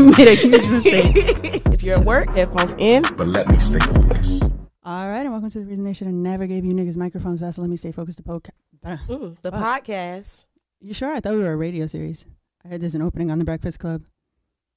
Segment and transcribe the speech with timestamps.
[0.00, 1.62] you made a huge mistake.
[1.74, 3.02] if you're at work, headphones in.
[3.16, 4.44] but let me stay focused.
[4.82, 7.40] All right, and welcome to the reason they should have never gave you niggas microphones.
[7.40, 8.16] That's let me stay focused.
[8.16, 8.48] To poke.
[8.82, 9.84] Mm, the Fuck.
[9.84, 10.46] podcast.
[10.80, 11.12] You sure?
[11.12, 12.24] I thought we were a radio series.
[12.64, 14.04] I heard there's an opening on the Breakfast Club.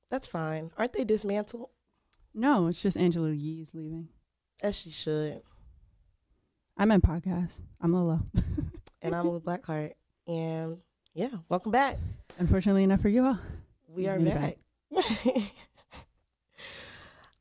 [0.10, 0.72] That's fine.
[0.78, 1.70] Aren't they dismantled?
[2.34, 4.10] No, it's just Angela Yee's leaving.
[4.62, 5.42] As she should.
[6.78, 7.54] I'm meant podcast.
[7.82, 8.22] I'm Lolo.
[9.02, 9.92] And I'm with Blackheart.
[10.28, 10.78] And
[11.14, 12.00] yeah, welcome back.
[12.40, 13.40] Unfortunately enough for you all.
[13.90, 14.58] We You are made it back.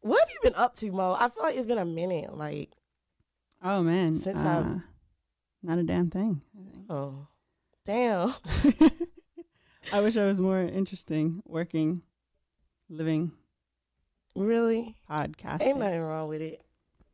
[0.00, 1.16] what have you been up to, Mo?
[1.18, 2.36] I feel like it's been a minute.
[2.36, 2.70] Like,
[3.62, 4.80] Oh man, Since uh, I've-
[5.62, 6.40] not a damn thing.
[6.90, 7.26] oh,
[7.86, 8.34] damn.
[9.92, 12.02] I wish I was more interesting working,
[12.88, 13.32] living,
[14.34, 14.96] Really?
[15.10, 15.62] podcasting.
[15.62, 16.62] Ain't nothing wrong with it.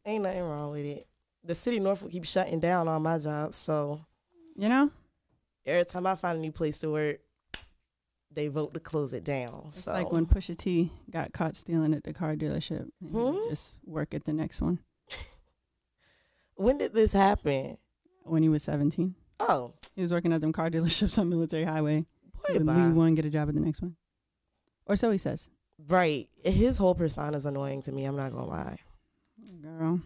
[0.07, 1.07] Ain't nothing wrong with it.
[1.45, 4.01] The city Norfolk keeps shutting down all my jobs, so
[4.57, 4.91] You know,
[5.67, 7.19] every time I find a new place to work,
[8.33, 9.65] they vote to close it down.
[9.69, 12.89] it's so like when Pusha T got caught stealing at the car dealership.
[13.01, 13.49] and Hmm?
[13.49, 14.79] Just work at the next one
[16.55, 17.79] when did this happen?
[18.25, 19.15] when he was 17.
[19.41, 22.05] Oh, He was working at them car dealerships on Military Highway.
[22.47, 23.97] He boy, would leave one, get a job at the next one,
[24.87, 25.51] or so he says.
[25.89, 26.29] right.
[26.45, 28.05] His whole persona is annoying to me.
[28.05, 28.79] I'm not gonna lie.
[29.63, 30.01] Girl,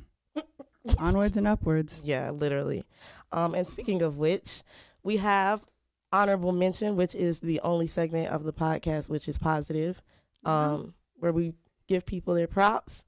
[0.98, 2.03] onwards and upwards.
[2.07, 2.84] Yeah, literally.
[3.33, 4.62] Um, and speaking of which,
[5.03, 5.64] we have
[6.12, 10.02] honorable mention, which is the only segment of the podcast which is positive,
[10.44, 11.55] um, where we
[11.88, 13.05] give people their props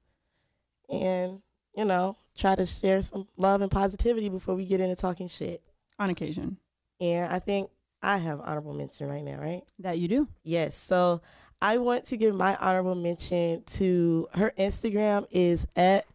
[0.89, 1.41] and
[1.75, 5.61] you know try to share some love and positivity before we get into talking shit.
[5.97, 6.57] On occasion,
[6.99, 7.69] And I think
[8.01, 9.63] I have honorable mention right now, right?
[9.79, 10.27] that you do.
[10.43, 10.75] Yes.
[10.75, 11.21] So
[11.61, 16.05] I want to give my honorable mention to her Instagram is at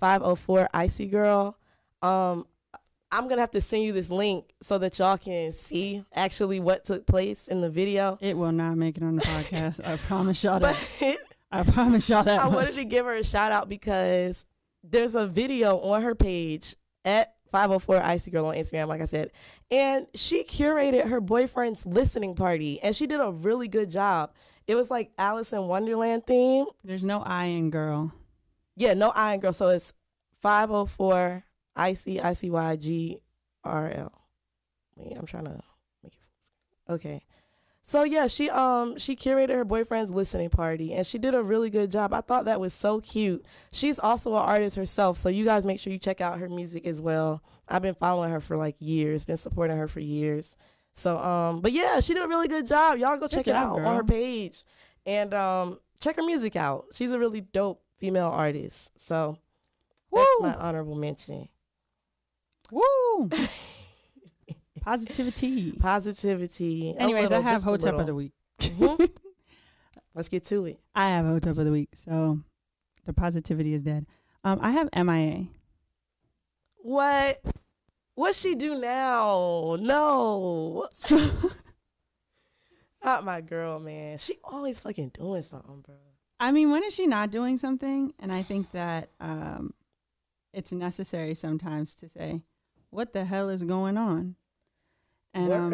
[0.00, 1.56] 504 icy girl.
[2.02, 2.46] Um
[3.14, 6.84] I'm gonna have to send you this link so that y'all can see actually what
[6.84, 8.18] took place in the video.
[8.20, 9.86] It will not make it on the podcast.
[9.86, 10.76] I promise y'all that.
[10.98, 11.18] But
[11.52, 12.40] I promise y'all that.
[12.40, 12.54] I much.
[12.54, 14.44] wanted to give her a shout out because
[14.82, 19.30] there's a video on her page at 504 Icy Girl on Instagram, like I said.
[19.70, 24.32] And she curated her boyfriend's listening party and she did a really good job.
[24.66, 26.66] It was like Alice in Wonderland theme.
[26.82, 28.12] There's no I in girl.
[28.76, 29.52] Yeah, no Iron Girl.
[29.52, 29.92] So it's
[30.42, 31.44] 504
[31.76, 33.18] Icy I C Y G
[33.64, 34.12] R L.
[34.96, 35.60] Wait, I'm trying to
[36.02, 36.96] make it full screen.
[36.96, 37.22] Okay.
[37.86, 41.68] So yeah, she um she curated her boyfriend's listening party and she did a really
[41.68, 42.14] good job.
[42.14, 43.44] I thought that was so cute.
[43.72, 46.86] She's also an artist herself, so you guys make sure you check out her music
[46.86, 47.42] as well.
[47.68, 50.56] I've been following her for like years, been supporting her for years.
[50.94, 52.96] So um but yeah, she did a really good job.
[52.96, 53.86] Y'all go Good check it out girl.
[53.86, 54.64] on her page.
[55.04, 56.86] And um check her music out.
[56.94, 58.92] She's a really dope female artist.
[58.96, 59.36] So
[60.10, 61.48] that's my honorable mention.
[62.70, 63.30] Woo!
[64.80, 65.72] Positivity.
[65.72, 66.90] Positivity.
[66.90, 68.32] A Anyways, I have Hotep of the week.
[68.60, 69.10] Mhm.
[70.14, 70.78] Let's get to it.
[70.94, 72.38] I have Hotep of the week, so
[73.04, 74.06] the positivity is dead.
[74.44, 75.46] Um, I have MIA.
[76.76, 77.40] What?
[78.14, 79.76] What she do now?
[79.80, 80.88] No,
[83.02, 84.18] not my girl, man.
[84.18, 85.96] She always fucking doing something, bro.
[86.38, 88.12] I mean, when is she not doing something?
[88.20, 89.74] And I think that um,
[90.52, 92.42] it's necessary sometimes to say,
[92.94, 94.36] "What the hell is going on?"
[95.34, 95.70] And um,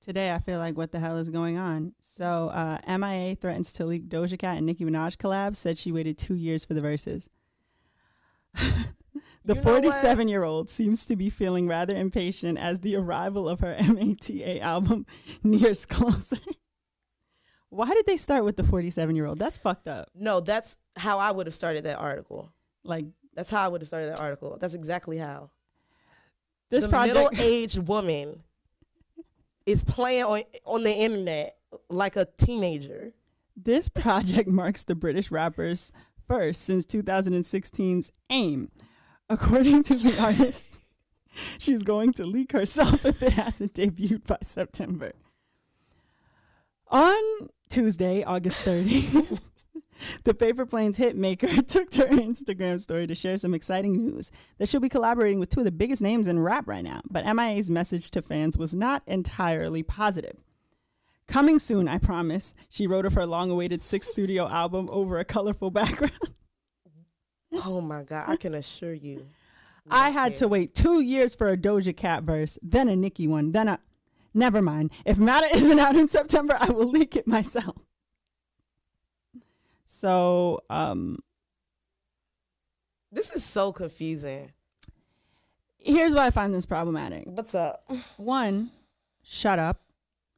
[0.00, 3.84] today, I feel like, "What the hell is going on?" So, uh, MIA threatens to
[3.84, 5.56] leak Doja Cat and Nicki Minaj collab.
[5.56, 7.28] Said she waited two years for the verses.
[9.44, 13.60] the You 47 year old seems to be feeling rather impatient as the arrival of
[13.60, 15.06] her MATA album
[15.42, 16.38] nears closer.
[17.70, 19.38] Why did they start with the 47 year old?
[19.38, 20.08] That's fucked up.
[20.14, 22.52] no, that's how I would have started that article.
[22.82, 23.04] Like
[23.34, 24.56] That's how I would have started that article.
[24.58, 25.50] That's exactly how.
[26.70, 27.32] This the project.
[27.32, 28.42] middle-aged woman
[29.66, 31.56] is playing on on the internet
[31.90, 33.12] like a teenager.
[33.56, 35.92] This project marks the British rapper's
[36.26, 38.70] first since 2016's AIM.
[39.28, 40.80] According to the artist,
[41.58, 45.12] she's going to leak herself if it hasn't debuted by September.
[46.90, 49.28] On Tuesday, August 30,
[50.24, 54.30] the Paper Planes hit maker took to her Instagram story to share some exciting news
[54.58, 57.00] that she'll be collaborating with two of the biggest names in rap right now.
[57.10, 60.36] But MIA's message to fans was not entirely positive.
[61.26, 65.24] Coming soon, I promise, she wrote of her long awaited sixth studio album over a
[65.24, 66.12] colorful background.
[67.64, 69.26] Oh my god, I can assure you.
[69.90, 73.52] I had to wait two years for a Doja Cat verse, then a Nicki one,
[73.52, 73.80] then a.
[74.34, 74.92] Never mind.
[75.06, 77.76] If MATA isn't out in September, I will leak it myself.
[79.98, 81.18] So, um,
[83.10, 84.52] This is so confusing.
[85.78, 87.24] here's why I find this problematic.
[87.26, 87.90] What's up?
[88.16, 88.70] One,
[89.24, 89.82] shut up.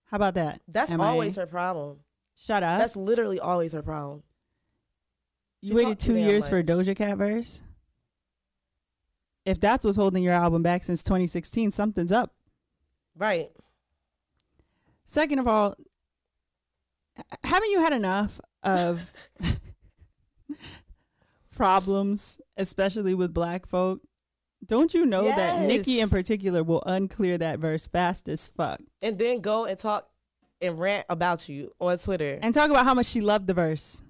[0.06, 0.62] How about that?
[0.66, 1.02] That's MIA?
[1.02, 1.98] always her problem.
[2.36, 2.78] Shut up.
[2.78, 4.22] That's literally always her problem.
[5.60, 6.64] you she waited two years for a.
[6.64, 7.62] Doja Cat verse.
[9.44, 12.32] If that's what's holding your album back since 2016, something's up.
[13.14, 13.50] Right.
[15.04, 15.74] Second of all,
[17.44, 19.12] haven't you had enough of
[21.54, 24.00] problems, especially with black folk?
[24.66, 29.18] Don't you know that Nicki in particular will unclear that verse fast as fuck And
[29.18, 30.06] then go and talk
[30.60, 32.34] and rant about you on Twitter.
[32.34, 34.02] And, and talk about how much she loved the verse,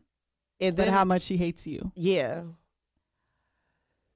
[0.59, 1.93] And then how much she hates you?
[1.95, 2.43] yeah.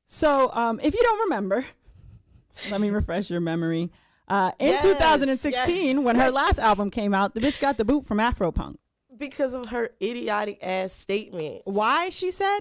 [0.07, 1.65] So, um, if you don't remember,
[2.71, 3.91] let me refresh your memory.
[4.29, 6.05] Uh, in Yes, 2016, yes.
[6.05, 8.77] when her last album came out, the bitch got the boot from Afropunk.
[9.17, 11.63] Because of her idiotic ass statement.
[11.65, 12.61] Why, she said?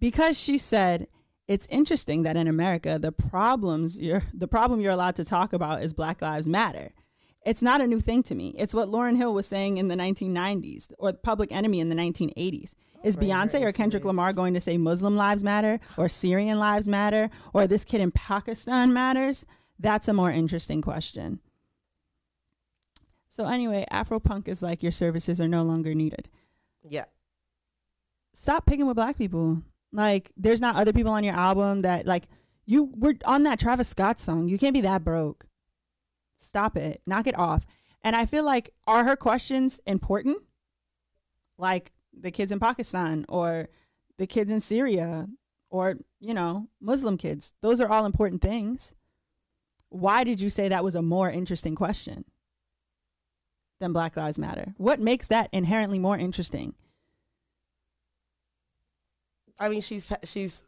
[0.00, 1.08] Because she said
[1.46, 5.82] it's interesting that in America the problems you're the problem you're allowed to talk about
[5.82, 6.90] is Black Lives Matter.
[7.44, 8.54] It's not a new thing to me.
[8.58, 12.74] It's what Lauryn Hill was saying in the 1990s or Public Enemy in the 1980s.
[13.02, 14.06] Is Right, Beyonce right, or Kendrick.
[14.06, 18.10] Lamar going to say Muslim lives matter or Syrian lives matter or this kid in
[18.10, 19.44] Pakistan matters?
[19.78, 21.40] That's a more interesting question.
[23.34, 26.28] So anyway, Afropunk is like your services are no longer needed
[26.88, 27.06] Yeah.
[28.32, 29.62] stop picking with black people.
[29.90, 32.28] Like, there's not other people on your album that like
[32.64, 34.48] you were on that Travis Scott song.
[34.48, 35.46] You can't be that broke.
[36.38, 37.02] Stop it.
[37.08, 37.66] Knock it off.
[38.04, 40.38] And I feel like are her questions important?
[41.58, 43.68] Like the kids in Pakistan or
[44.16, 45.26] the kids in Syria
[45.70, 47.52] or, you know, Muslim kids.
[47.62, 48.94] Those are all important things.
[49.88, 52.26] Why did you say that was a more interesting question
[53.80, 54.74] than Black Lives Matter?
[54.78, 56.74] What makes that inherently more interesting?
[59.60, 60.64] I mean, she's she's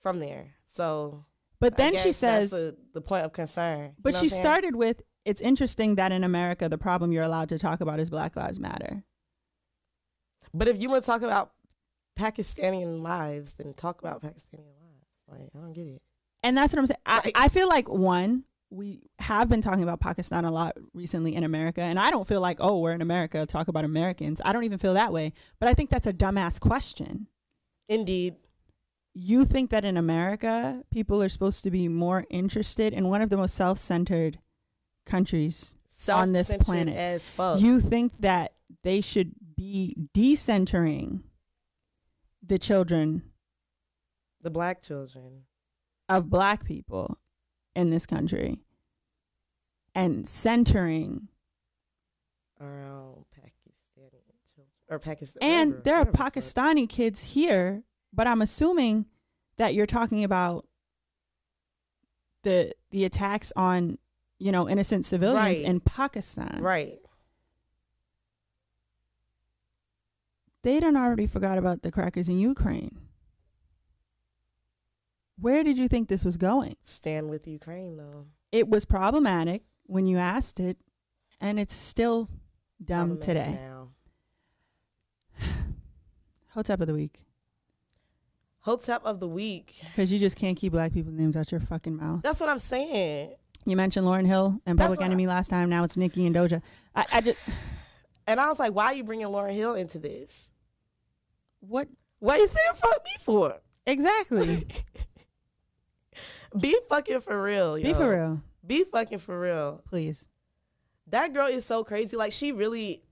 [0.00, 1.24] from there, so.
[1.60, 3.94] But then she says, that's the, the point of concern.
[4.00, 4.42] but You know she what I'm saying?
[4.42, 8.10] started with, it's interesting that in America, the problem you're allowed to talk about is
[8.10, 9.02] Black Lives Matter.
[10.54, 11.50] But if you want to talk about
[12.16, 15.06] Pakistani lives, then talk about Pakistani lives.
[15.28, 16.02] Like I don't get it.
[16.44, 16.98] And that's what I'm saying.
[17.04, 21.34] I, Like- I feel like, one, we have been talking about Pakistan a lot recently
[21.34, 21.80] in America.
[21.80, 24.40] And I don't feel like, oh, we're in America, talk about Americans.
[24.44, 25.32] I don't even feel that way.
[25.58, 27.28] But I think that's a dumbass question.
[27.88, 28.34] Indeed,
[29.14, 33.30] You think that in America, people are supposed to be more interested in one of
[33.30, 34.38] the most self centered
[35.06, 35.74] countries
[36.12, 36.94] On this planet.
[36.96, 37.60] as fuck.
[37.60, 41.22] You think that they should be decentering
[42.46, 43.22] the children
[44.42, 45.42] the black children.
[46.08, 47.18] of black people
[47.78, 48.60] in this country
[49.94, 51.28] and centering
[52.60, 54.22] around oh, Pakistani children
[54.88, 55.38] or Pakistan.
[55.42, 56.34] and whatever- there are whatever the fuck.
[56.34, 59.06] Pakistani kids here, but I'm assuming
[59.58, 60.66] that you're talking about
[62.42, 63.98] the the attacks on
[64.38, 65.60] you know innocent civilians Right.
[65.60, 66.58] in Pakistan.
[66.60, 66.98] Right.
[70.62, 72.98] They done already forgot about the crackers in Ukraine.
[75.40, 76.76] Where did you think this was going?
[76.82, 78.26] Stand with Ukraine though.
[78.50, 80.78] It was problematic when you asked it,
[81.40, 82.28] and it's still
[82.84, 83.58] dumb today.
[83.60, 83.90] Now.
[86.54, 87.24] Hotep of the week.
[88.60, 89.76] Hotep of the week.
[89.82, 92.22] Because you just can't keep black people's names out your fucking mouth.
[92.22, 93.34] That's what I'm saying.
[93.64, 95.68] You mentioned Lauryn Hill and Public what I- Enemy last time.
[95.68, 96.62] Now it's Nicki and Doja.
[96.94, 97.38] I, I just
[98.26, 100.50] And I was like, why are you bringing Lauryn Hill into this?
[101.60, 103.60] what What are you saying fuck me for?
[103.86, 104.66] exactly?
[106.58, 107.84] Be fucking for real, yo.
[107.84, 109.82] Be for real, Be fucking for real.
[109.88, 110.26] please.
[111.08, 112.16] That girl is so crazy.
[112.16, 113.02] Like she really,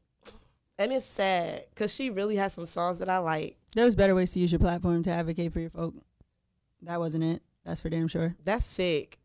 [0.78, 3.56] and it's sad because she really has some songs that I like.
[3.74, 5.94] There's better ways to use your platform to advocate for your folk.
[6.82, 7.42] That wasn't it.
[7.64, 8.36] That's for damn sure.
[8.44, 9.18] That's sick.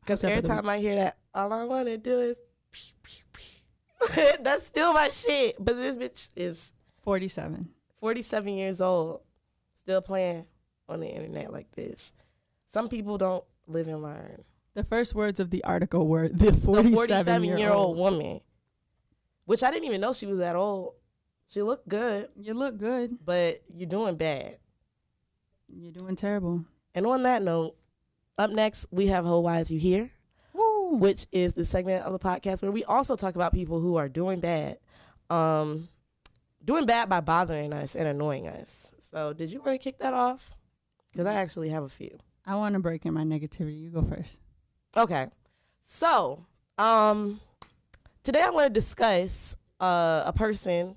[0.00, 2.38] Because every time I hear that, all I want to do is.
[2.70, 4.32] pew, pew, pew.
[4.42, 5.56] That's still my shit.
[5.58, 7.68] But this bitch is Forty-seven.
[8.00, 9.20] 47 years old,
[9.78, 10.46] still playing
[10.88, 12.12] on the internet like this.
[12.74, 14.42] Some people don't live and learn.
[14.74, 18.14] The first words of the article were the The 47 year, year old, old.
[18.18, 18.40] woman,
[19.44, 20.94] which I didn't even know she was that old.
[21.46, 23.24] She looked good, You look good.
[23.24, 24.58] but you're doing bad.
[25.68, 26.64] You're doing terrible.
[26.96, 27.76] And on that note,
[28.38, 30.10] up next, we have Ho Why Is You Here,
[30.52, 30.96] Woo.
[30.96, 34.08] which is the segment of the podcast where we also talk about people who are
[34.08, 34.78] doing bad.
[35.30, 35.88] Um,
[36.64, 38.90] doing bad by bothering us and annoying us.
[38.98, 40.50] So, did you want to kick that off?
[41.12, 42.18] Because I actually have a few.
[42.46, 43.80] I want to break in my negativity.
[43.80, 44.40] You go first.
[44.96, 45.26] Okay.
[45.80, 46.44] So,
[46.78, 47.40] um,
[48.22, 50.96] today I want to discuss uh, a person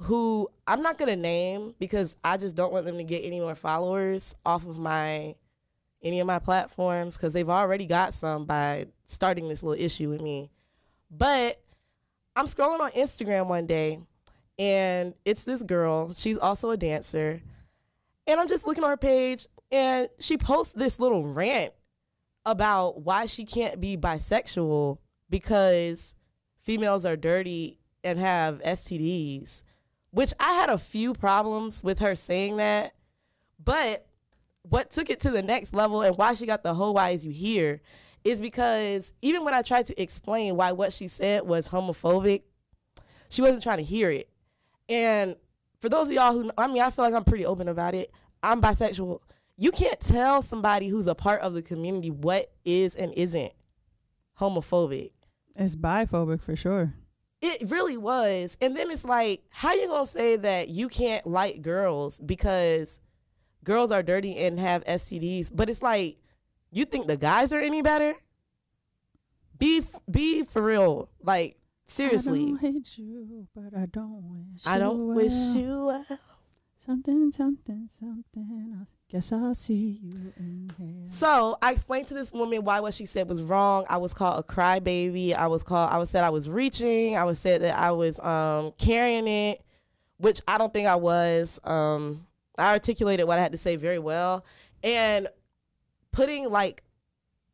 [0.00, 3.54] who I'm not gonna name because I just don't want them to get any more
[3.54, 5.34] followers off of my
[6.02, 10.20] any of my platforms because they've already got some by starting this little issue with
[10.20, 10.50] me.
[11.10, 11.60] But
[12.36, 14.00] I'm scrolling on Instagram one day
[14.58, 16.12] and it's this girl.
[16.14, 17.40] She's also a dancer.
[18.26, 21.72] And I'm just looking on her page and she posts this little rant
[22.44, 26.14] about why she can't be bisexual because
[26.62, 29.62] females are dirty and have STDs,
[30.10, 32.94] which I had a few problems with her saying that.
[33.62, 34.06] But
[34.62, 37.24] what took it to the next level and why she got the whole why is
[37.24, 37.80] you here
[38.24, 42.42] is because even when I tried to explain why what she said was homophobic,
[43.28, 44.28] she wasn't trying to hear it.
[44.88, 45.36] And
[45.80, 48.12] for those of y'all who, I mean, I feel like I'm pretty open about it.
[48.42, 49.20] I'm bisexual.
[49.56, 53.52] You can't tell somebody who's a part of the community what is and isn't
[54.38, 55.12] homophobic.
[55.54, 56.94] It's biphobic for sure.
[57.40, 58.56] It really was.
[58.60, 63.00] And then it's like, how you gonna say that you can't like girls because
[63.64, 65.50] girls are dirty and have STDs?
[65.54, 66.18] But it's like,
[66.70, 68.14] you think the guys are any better?
[69.58, 71.08] Be be for real.
[71.22, 72.42] Like seriously.
[72.42, 74.66] I don't hate you, but I don't wish.
[74.66, 76.20] I don't you wish you well.
[76.86, 78.78] Something, something, something.
[78.80, 81.12] I guess I'll see you in hell.
[81.12, 83.84] So I explained to this woman why what she said was wrong.
[83.88, 85.34] I was called a crybaby.
[85.34, 85.92] I was called.
[85.92, 87.16] I was said I was reaching.
[87.16, 89.62] I was said that I was um, carrying it,
[90.18, 91.58] which I don't think I was.
[91.64, 92.26] Um,
[92.56, 94.44] I articulated what I had to say very well,
[94.82, 95.28] and
[96.12, 96.84] putting like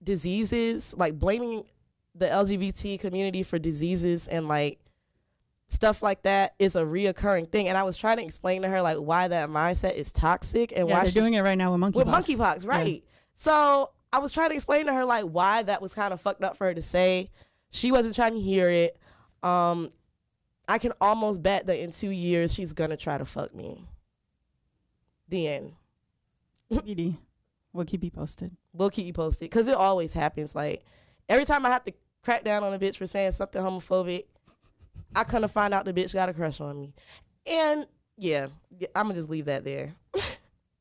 [0.03, 1.65] diseases, like blaming
[2.15, 4.79] the LGBT community for diseases and like
[5.73, 7.69] stuff like that is a reoccurring thing.
[7.69, 10.87] And I was trying to explain to her like why that mindset is toxic and
[10.87, 11.95] yeah, why they're she doing it right now with monkeypox.
[11.95, 13.03] with monkeypox, right?
[13.35, 16.45] So I was trying to explain to her like why that was kind of fucked
[16.45, 17.31] up for her to say.
[17.71, 18.99] She wasn't trying to hear it.
[19.43, 19.91] Um,
[20.69, 23.85] I can almost bet that in two years she's gonna try to fuck me.
[25.29, 25.73] The end.
[27.75, 28.55] We'll keep you posted.
[28.75, 30.55] We'll keep you posted because it always happens.
[30.55, 30.85] Like
[31.29, 34.25] every time I have to crack down on a bitch for saying something homophobic,
[35.15, 36.95] I kind of find out the bitch got a crush on me,
[37.47, 38.49] and yeah,
[38.95, 39.95] I'm gonna just leave that there.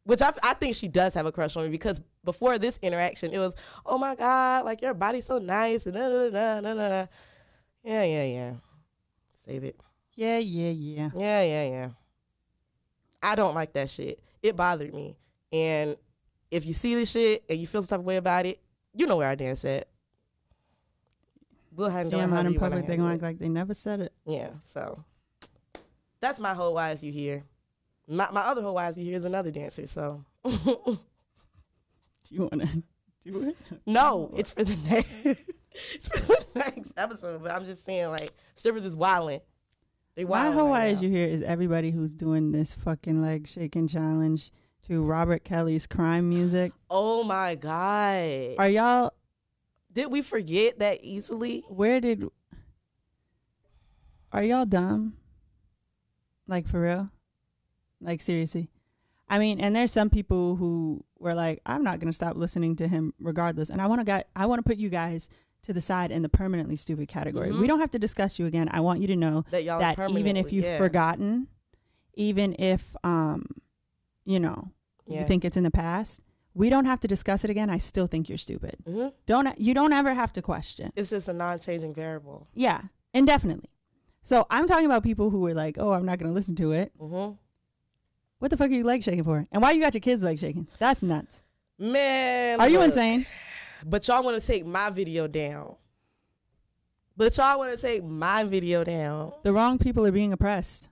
[0.03, 3.31] Which I, I think she does have a crush on me because before this interaction,
[3.31, 6.73] it was, oh my god, like your body's so nice and da da da da
[6.73, 7.05] da da.
[7.83, 8.53] Yeah, yeah, yeah.
[9.45, 9.79] Save it.
[10.15, 11.09] Yeah, yeah, yeah.
[11.15, 11.89] Yeah, yeah, yeah.
[13.23, 14.19] I don't like that shit.
[14.41, 15.15] It bothered me.
[15.51, 15.95] And
[16.50, 18.59] if you see this shit and you feel some type of way about it,
[18.93, 19.88] you know where I dance at.
[21.75, 24.13] We'll handle it out in public, they handle gonna act like they never said it.
[24.25, 25.03] Yeah, so
[26.19, 27.43] that's my whole why is you here.
[28.07, 29.87] My my other whole why is you here is another dancer.
[29.87, 30.99] So Do
[32.29, 32.67] you wanna
[33.23, 33.57] do it?
[33.85, 35.25] no, it's for the next.
[35.25, 37.41] it's for the next episode.
[37.43, 39.41] But I'm just saying, like strippers is wilding.
[40.15, 40.91] They My whole right why now.
[40.91, 44.51] is you here is everybody who's doing this fucking leg shaking challenge
[44.87, 46.73] to Robert Kelly's crime music.
[46.89, 48.55] Oh my god!
[48.59, 49.13] Are y'all
[49.93, 51.63] Did we forget that easily?
[51.67, 52.24] where did
[54.31, 55.17] are y'all dumb?
[56.48, 57.10] Like for real?
[58.00, 58.69] Like seriously?
[59.29, 62.88] I mean, and there's some people who were like, I'm not gonna stop listening to
[62.88, 63.69] him regardless.
[63.69, 65.29] And I wanna got I wanna put you guys
[65.63, 67.51] to the side in the permanently stupid category.
[67.51, 67.60] Mhm.
[67.60, 68.67] We don't have to discuss you again.
[68.71, 70.77] I want you to know That y'all that even if you've yeah.
[70.77, 71.48] forgotten,
[72.15, 73.45] even if um,
[74.25, 74.71] you know,
[75.07, 75.21] Yeah.
[75.21, 76.21] you think it's in the past,
[76.53, 77.70] we don't have to discuss it again.
[77.70, 78.75] I still think you're stupid.
[78.86, 80.91] hmm Don't you don't ever have to question.
[80.96, 82.48] It's just a non-changing variable.
[82.53, 82.81] Yeah,
[83.13, 83.70] indefinitely.
[84.24, 86.72] So I'm talking about people who were like, "Oh, I'm not going to listen to
[86.74, 87.31] it." hmm
[88.39, 89.48] What the fuck are you leg shaking for?
[89.51, 90.67] And why you got your kids leg shaking?
[90.79, 91.43] That's nuts.
[91.79, 93.25] Man, Are you look, insane?
[93.86, 95.75] But y'all want to take my video down.
[97.17, 100.89] But y'all want to take my video down, The wrong people are being oppressed.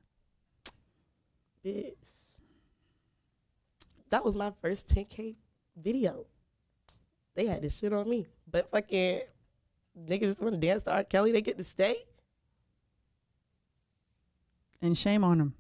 [1.66, 1.94] bitch.
[4.10, 5.36] That was my first 10k
[5.82, 6.26] video.
[7.36, 9.22] They had this shit on me, but fucking
[10.08, 11.04] niggas just want to dance to R.
[11.04, 11.32] Kelly.
[11.32, 11.96] They get to stay.
[14.82, 15.54] And shame on them.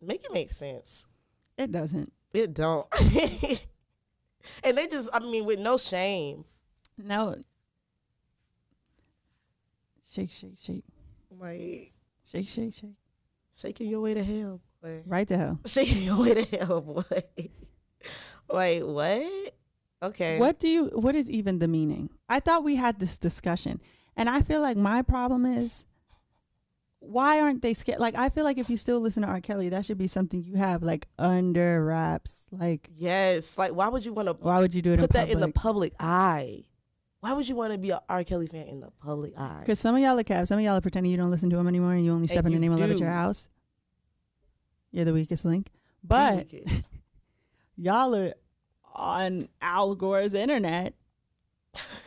[0.00, 1.06] Make it make sense.
[1.56, 2.12] It doesn't.
[2.32, 2.86] It don't.
[4.64, 6.44] and they just, I mean, with no shame.
[6.98, 7.36] No.
[10.10, 10.84] Shake, shake, shake.
[11.40, 11.92] Like
[12.26, 12.90] Shake, shake, shake.
[13.56, 15.02] shaking your way to hell, boy.
[15.06, 15.60] Right to hell.
[15.66, 17.02] Shaking your way to hell, boy.
[18.48, 19.54] like what?
[20.02, 20.38] Okay.
[20.38, 22.10] What do you what is even the meaning?
[22.28, 23.80] I thought we had this discussion.
[24.16, 25.86] And I feel like my problem is
[27.00, 28.00] why aren't they scared?
[28.00, 29.40] Like I feel like if you still listen to R.
[29.40, 32.46] Kelly, that should be something you have like under wraps.
[32.50, 33.56] Like Yes.
[33.58, 35.40] Like, why would you want to why would you do it put in that in
[35.40, 36.64] the public eye?
[37.20, 38.22] Why would you want to be a R.
[38.22, 39.60] Kelly fan in the public eye?
[39.60, 40.50] Because some of y'all are caps.
[40.50, 42.44] Some of y'all are pretending you don't listen to him anymore, and you only step
[42.44, 43.48] in you the name of love at your house.
[44.90, 45.70] You're the weakest link.
[46.02, 46.86] But Because-
[47.76, 48.34] y'all are
[48.94, 50.94] on Al Gore's internet,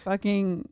[0.03, 0.69] fucking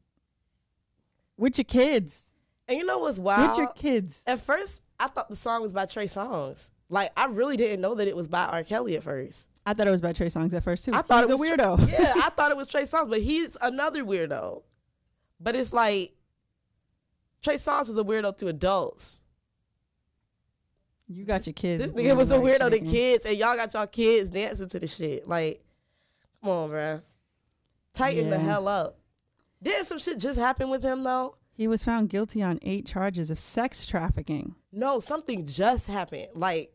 [1.37, 2.31] with your kids.
[2.67, 3.49] And you know what's wild?
[3.49, 4.23] With your kids.
[4.25, 6.71] At first, I thought the song was by Trey Songz.
[6.89, 8.63] Like I really didn't know that it was by R.
[8.63, 9.47] Kelly at first.
[9.65, 10.93] I thought it was by Trey Songz at first too.
[10.93, 11.89] I thought He's it was a weirdo.
[11.91, 14.61] yeah, I thought it was Trey Songz, but he's another weirdo.
[15.39, 16.13] But it's like
[17.41, 19.21] Trey Songz was a weirdo to adults.
[21.07, 21.83] You got your kids.
[21.83, 24.87] This nigga was a weirdo to kids, and y'all got y'all kids dancing to the
[24.87, 25.27] shit.
[25.27, 25.63] Like,
[26.41, 27.01] come on, bruh.
[27.93, 28.99] Tighten the hell up.
[29.61, 31.37] Didn't some shit just happen with him though?
[31.53, 34.55] He was found guilty on eight charges of sex trafficking.
[34.71, 36.27] No, something just happened.
[36.33, 36.73] Like,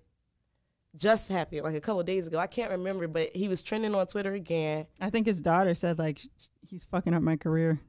[0.96, 2.38] just happened like a couple days ago.
[2.38, 4.86] I can't remember, but he was trending on Twitter again.
[5.00, 6.20] I think his daughter said like
[6.66, 7.80] he's fucking up my career.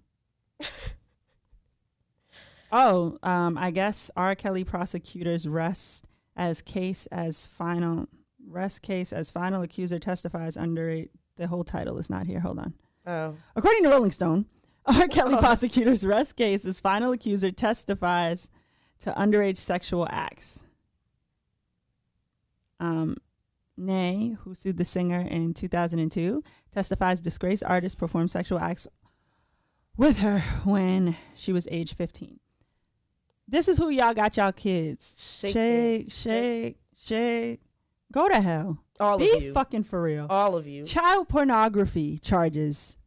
[2.71, 4.35] oh, um, I guess R.
[4.35, 8.07] Kelly prosecutors rest as case as final
[8.47, 12.39] rest case as final accuser testifies under a, the whole title is not here.
[12.39, 12.73] Hold on.
[13.05, 14.45] Oh, According to Rolling Stone,
[14.85, 15.07] R.
[15.07, 18.49] Kelly prosecutors rest case as final accuser testifies
[18.99, 20.65] to underage sexual acts.
[22.79, 23.17] Um,
[23.77, 28.87] Nay, who sued the singer in 2002, testifies disgraced artist performed sexual acts
[29.97, 32.39] with her when she was age 15.
[33.47, 35.15] This is who y'all got y'all kids.
[35.17, 36.11] shake, Shake, it.
[36.13, 37.59] shake, shake.
[38.11, 38.79] Go to hell.
[38.99, 40.27] all Be of you, Be fucking for real.
[40.29, 40.85] all of you.
[40.85, 42.97] Child pornography charges.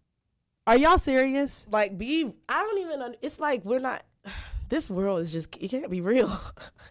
[0.67, 1.67] Are y'all serious?
[1.71, 2.33] Like, be.
[2.49, 3.17] I don't even.
[3.23, 4.03] It's like we're not.
[4.71, 5.55] This world is just.
[5.61, 6.41] It can't be real.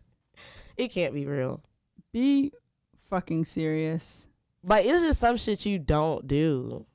[0.78, 1.64] it can't be real.
[2.14, 2.54] Be
[3.10, 4.28] fucking serious.
[4.64, 6.86] Like, it's just some shit you don't do.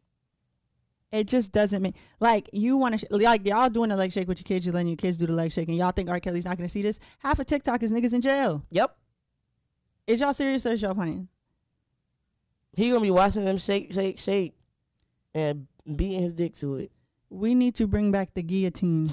[1.11, 4.29] It just doesn't make like you want to sh- like y'all doing the leg shake
[4.29, 4.67] with your kids.
[4.67, 6.21] You letting your kids do the leg shake, and y'all think R.
[6.21, 6.99] Kelly's not gonna see this.
[7.21, 8.65] Half of TikTok is niggas in jail.
[8.71, 8.95] Yep.
[10.07, 11.29] Is y'all serious or is y'all playing?
[12.75, 14.55] He gonna be watching them shake, shake, shake,
[15.35, 16.93] and beating his dick to it.
[17.31, 19.11] We need to bring back the guillotine.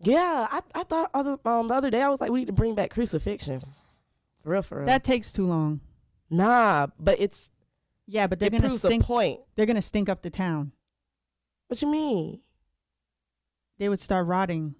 [0.00, 2.52] Yeah, I, I thought other, um, the other day I was like, we need to
[2.52, 3.60] bring back crucifixion.
[4.42, 4.86] For real, for real.
[4.86, 5.80] That takes too long.
[6.30, 7.50] nah, but it's
[8.06, 9.04] Yeah, but they're it gonna stink.
[9.04, 9.40] point.
[9.56, 10.72] They're gonna stink up the town.
[11.68, 12.40] What you mean?
[13.78, 14.74] They would start rotting.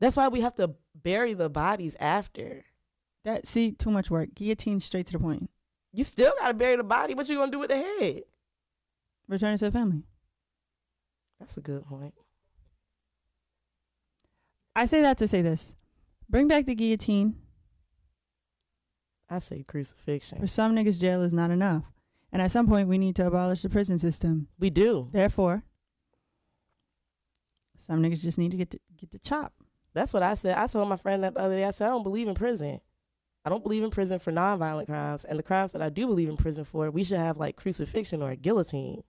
[0.00, 2.64] That's why we have to bury the bodies after.
[3.24, 4.34] That see too much work.
[4.34, 5.50] Guillotine straight to the point.
[5.92, 7.14] You still gotta bury the body.
[7.14, 8.22] What you gonna do with the head?
[9.28, 10.02] Return it to the family.
[11.38, 12.14] That's a good point.
[14.74, 15.76] I say that to say this:
[16.28, 17.36] bring back the guillotine.
[19.28, 20.40] I say crucifixion.
[20.40, 21.84] For some niggas, jail is not enough.
[22.32, 24.48] And at some point, we need to abolish the prison system.
[24.58, 25.08] We do.
[25.12, 25.64] Therefore,
[27.80, 29.52] some niggas just need to get to, get the chop.
[29.94, 30.56] That's what I said.
[30.56, 31.64] I told my friend that the other day.
[31.64, 32.80] I said I don't believe in prison.
[33.44, 36.28] I don't believe in prison for nonviolent crimes, and the crimes that I do believe
[36.28, 39.02] in prison for, we should have like crucifixion or a guillotine.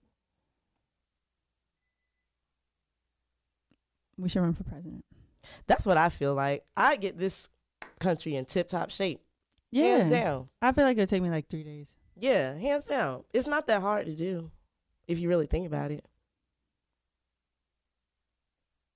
[4.16, 5.04] We should run for president.
[5.66, 6.64] That's what I feel like.
[6.76, 7.48] I get this
[8.00, 9.20] country in tip top shape.
[9.70, 9.98] Yeah.
[9.98, 10.48] Hands down.
[10.60, 11.94] I feel like it'll take me like three days.
[12.16, 13.24] Yeah, hands down.
[13.32, 14.50] It's not that hard to do
[15.08, 16.04] if you really think about it.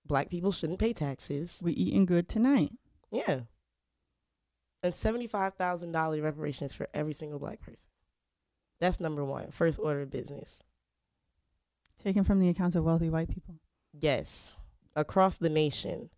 [0.07, 1.61] Black people shouldn't pay taxes.
[1.63, 2.73] We eating good tonight.
[3.11, 3.41] Yeah.
[4.83, 7.89] And $75,000 reparations for every single black person.
[8.81, 10.63] That's number one, first order of business.
[12.03, 13.57] Taken from the accounts of wealthy white people.
[13.99, 14.57] Yes.
[14.95, 16.11] Across the nation.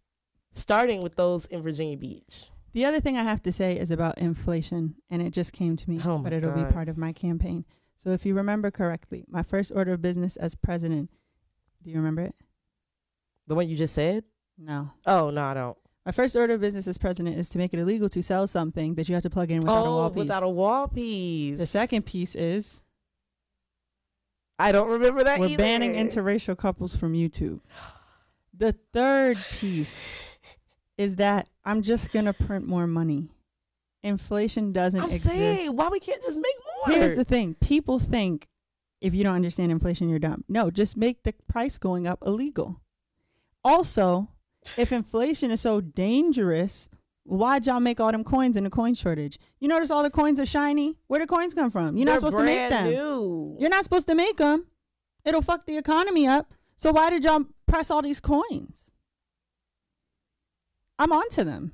[0.52, 2.48] Starting with those in Virginia Beach.
[2.72, 5.88] The other thing I have to say is about inflation, and it just came to
[5.88, 7.64] me, Oh but it'll be part of my campaign.
[7.96, 11.10] So if you remember correctly, my first order of business as president,
[11.82, 12.34] do you remember it?
[13.48, 14.24] The one you just said?
[14.58, 14.90] No.
[15.06, 15.76] Oh, no, I don't.
[16.04, 18.94] My first order of business as president is to make it illegal to sell something
[18.94, 20.18] that you have to plug in without a oh, wall piece.
[20.18, 21.58] without a wall piece.
[21.58, 22.82] the second piece is
[24.58, 25.58] I don't remember that we're either.
[25.58, 27.60] banning interracial couples from YouTube.
[28.56, 30.36] The third piece
[30.96, 33.28] is that I'm just gonna print more money.
[34.02, 35.32] Inflation doesn't I'm exist.
[35.32, 36.56] saying, why we can't just make
[36.88, 36.96] more?
[36.96, 38.48] Here's the thing: people think
[39.00, 40.42] if you don't understand inflation, you're dumb.
[40.48, 42.80] No, just make the price going up illegal.
[43.64, 44.28] Also,
[44.76, 46.88] if inflation is so dangerous,
[47.24, 49.38] why'd y'all make all them coins in the coin shortage?
[49.60, 50.96] You notice all the coins are shiny.
[51.06, 51.96] Where the coins come from?
[51.96, 52.90] You're not They're supposed to make them.
[52.90, 53.56] New.
[53.58, 54.66] You're not supposed to make them.
[55.24, 56.54] It'll fuck the economy up.
[56.76, 58.84] So why did y'all press all these coins?
[60.98, 61.72] I'm onto them.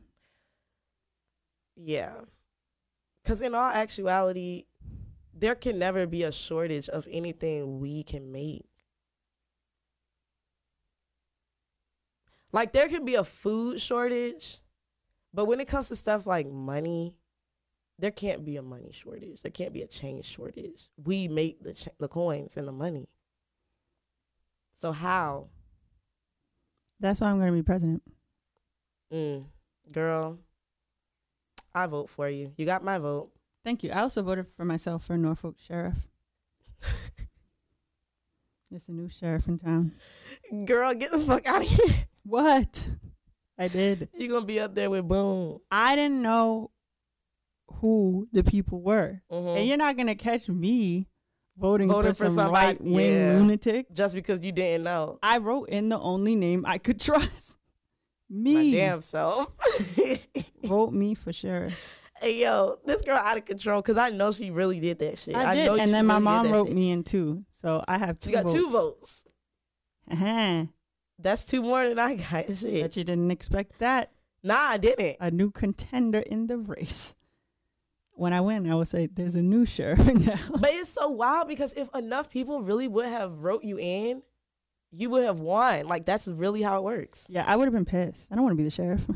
[1.77, 2.13] Yeah.
[3.23, 4.65] Because in all actuality,
[5.33, 8.67] there can never be a shortage of anything we can make.
[12.55, 14.59] Like, there can be a food shortage,
[15.33, 17.17] but when it comes to stuff like money,
[17.99, 19.43] there can't be a money shortage.
[19.43, 20.89] There can't be a change shortage.
[21.05, 23.09] We make the, ch- the coins and the money.
[24.81, 25.49] So, how?
[27.01, 28.05] That's why I'm going to be president.
[29.13, 29.47] Mm.
[29.91, 30.39] Girl,
[31.75, 32.53] I vote for you.
[32.57, 33.33] You got my vote.
[33.65, 33.91] Thank you.
[33.91, 35.97] I also voted for myself for Norfolk sheriff.
[38.75, 39.93] It's a new sheriff in town.
[40.65, 42.07] Girl, get the fuck out of here.
[42.25, 42.89] What?
[43.59, 44.09] I did.
[44.15, 45.59] You're gonna be up there with Boom.
[45.71, 46.71] I didn't know
[47.81, 49.21] who the people were.
[49.31, 49.59] Mhm.
[49.59, 51.07] And you're not gonna catch me
[51.57, 53.35] voting, Voting for for some right wing yeah.
[53.39, 53.93] lunatic.
[53.93, 55.19] Just because you didn't know.
[55.23, 57.59] I wrote in the only name I could trust.
[58.29, 58.73] Me.
[58.73, 59.53] My damn self.
[60.65, 61.69] Vote me for sure.
[62.21, 65.37] hey yo, this girl out of control because I know she really did that shit.
[65.37, 66.75] I, did, know and then my really did mom wrote shit.
[66.77, 67.45] me in too.
[67.53, 68.55] So I have two You got votes.
[68.57, 69.25] two votes.
[70.11, 70.65] Uh-huh.
[71.19, 72.47] That's two more than I got.
[72.57, 72.83] Shit.
[72.83, 74.11] Bet you didn't expect that.
[74.43, 75.17] Nah, I didn't.
[75.21, 77.15] A new contender in the race.
[78.13, 80.39] When I win, I will say there's a new sheriff in town.
[80.61, 84.23] But it's so wild because if enough people really would have wrote you in,
[84.93, 85.87] you would have won.
[85.87, 87.27] Like that's really how it works.
[87.29, 88.29] Yeah, I would have been pissed.
[88.31, 89.01] I don't want to be the sheriff.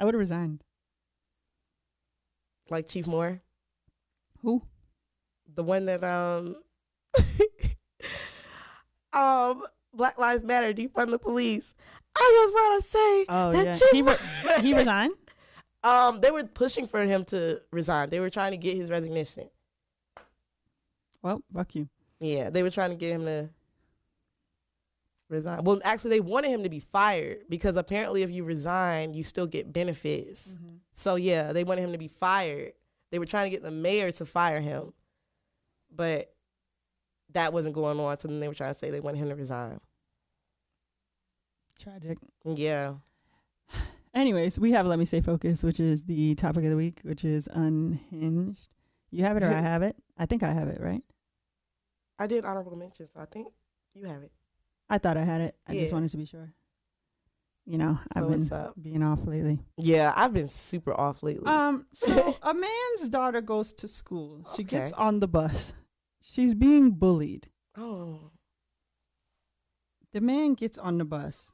[0.00, 0.62] I would have resigned.
[2.68, 3.40] Like Chief Moore,
[4.42, 4.62] Who?
[5.54, 6.56] the one that um
[9.14, 11.74] um Black Lives Matter defund the police.
[12.16, 15.14] I just want to say Oh that yeah, he re- he resigned.
[15.84, 18.10] um they were pushing for him to resign.
[18.10, 19.48] They were trying to get his resignation.
[21.22, 21.88] Well, fuck you.
[22.20, 23.48] Yeah, they were trying to get him to
[25.28, 25.64] resign.
[25.64, 29.46] Well, actually, they wanted him to be fired because apparently, if you resign, you still
[29.46, 30.56] get benefits.
[30.92, 32.72] So yeah, they wanted him to be fired.
[33.10, 34.92] They were trying to get the mayor to fire him,
[35.94, 36.33] but
[37.34, 38.18] that wasn't going on.
[38.18, 39.80] So then they were trying to say they wanted him to resign.
[41.78, 42.18] Tragic.
[42.44, 42.94] Yeah.
[44.14, 47.24] Anyways, we have let me stay focused, which is the topic of the week, which
[47.24, 48.68] is unhinged.
[49.10, 49.96] You have it or I have it.
[50.16, 51.02] I think I have it, right?
[52.18, 53.48] I did honorable mention, so I think
[53.94, 54.32] you have it.
[54.88, 55.56] I thought I had it.
[55.66, 56.52] I just wanted to be sure.
[57.66, 59.58] You know, So I've been being off lately.
[59.78, 61.46] Yeah, I've been super off lately.
[61.46, 64.46] Um, so a man's daughter goes to school.
[64.54, 65.72] She gets on the bus.
[66.26, 67.48] She's being bullied.
[67.76, 68.30] oh,
[70.12, 71.52] The man gets on the bus.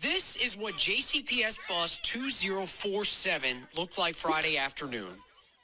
[0.00, 5.14] This is what JCPS bus 2047 looked like Friday afternoon.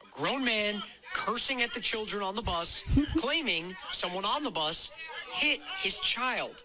[0.03, 0.83] A grown man
[1.15, 2.83] cursing at the children on the bus,
[3.19, 4.91] claiming someone on the bus
[5.33, 6.63] hit his child.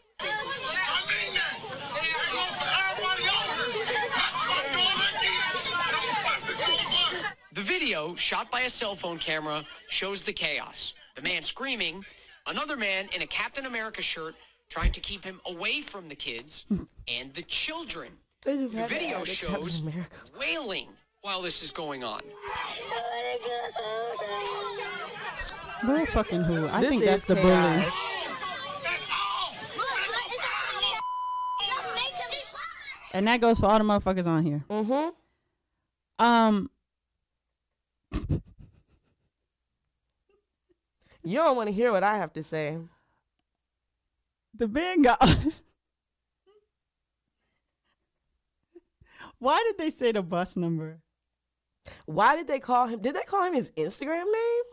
[7.54, 10.96] The video, shot by a cell phone camera, shows the chaos.
[11.14, 12.04] The man screaming,
[12.48, 14.34] another man in a Captain America shirt
[14.70, 16.66] trying to keep him away from the kids
[17.08, 18.14] and the children.
[18.42, 18.56] The
[18.90, 20.18] video add it shows America.
[20.40, 20.88] wailing
[21.22, 22.22] while this is going on.
[25.86, 26.68] Bull fucking who?
[26.70, 27.84] I This think that's the chaos.
[27.84, 27.94] bully.
[33.14, 34.64] And that goes for all the motherfuckers on here.
[34.72, 36.26] Mm-hmm.
[36.26, 36.72] Um,
[41.26, 42.78] You don't want to hear what I have to say.
[44.54, 45.22] the man got.
[49.40, 51.00] Why did they say the bus number?
[52.06, 53.00] Why did they call him?
[53.00, 54.64] Did they call him his Instagram name?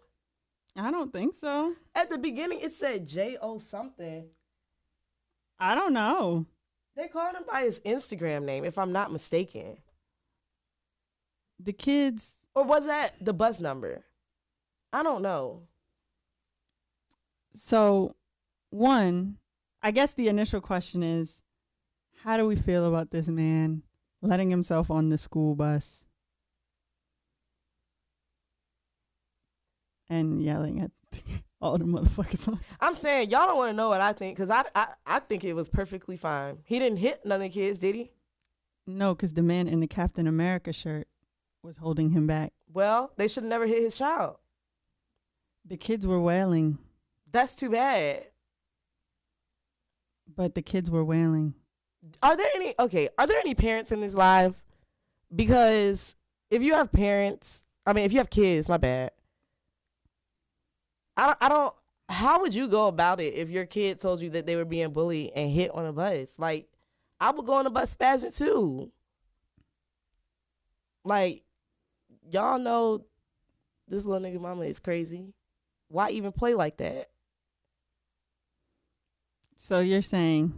[0.76, 1.74] I don't think so.
[1.94, 4.26] At the beginning, it said J O something.
[5.58, 6.46] I don't know.
[6.96, 9.78] They called him by his Instagram name, if I'm not mistaken.
[11.58, 12.39] The kids.
[12.60, 14.04] Or was that the bus number?
[14.92, 15.62] I don't know.
[17.54, 18.14] So,
[18.68, 19.38] one,
[19.82, 21.40] I guess the initial question is
[22.22, 23.82] how do we feel about this man
[24.20, 26.04] letting himself on the school bus
[30.10, 30.90] and yelling at
[31.62, 32.60] all the motherfuckers?
[32.80, 35.44] I'm saying y'all don't want to know what I think because I, I I think
[35.44, 36.58] it was perfectly fine.
[36.64, 38.10] He didn't hit none of the kids, did he?
[38.86, 41.08] No, because the man in the Captain America shirt
[41.62, 42.52] was holding him back.
[42.72, 44.36] Well, they should have never hit his child.
[45.66, 46.78] The kids were wailing,
[47.30, 48.24] That's too bad.
[50.34, 51.54] but the kids were wailing.
[52.22, 53.08] Are there any okay?
[53.18, 54.54] Are there any parents in this live?
[55.34, 56.16] Because
[56.50, 59.10] if you have parents, I mean, if you have kids, my bad.
[61.16, 61.38] I don't.
[61.42, 61.74] I don't.
[62.08, 64.90] How would you go about it if your kid told you that they were being
[64.92, 66.38] bullied and hit on a bus?
[66.38, 66.68] Like,
[67.20, 68.90] I would go on the bus spazzing too.
[71.04, 71.44] Like,
[72.30, 73.04] y'all know
[73.88, 75.34] this little nigga mama is crazy.
[75.88, 77.10] Why even play like that?
[79.56, 80.54] So you're saying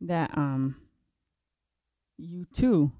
[0.00, 0.76] that um
[2.18, 2.92] you too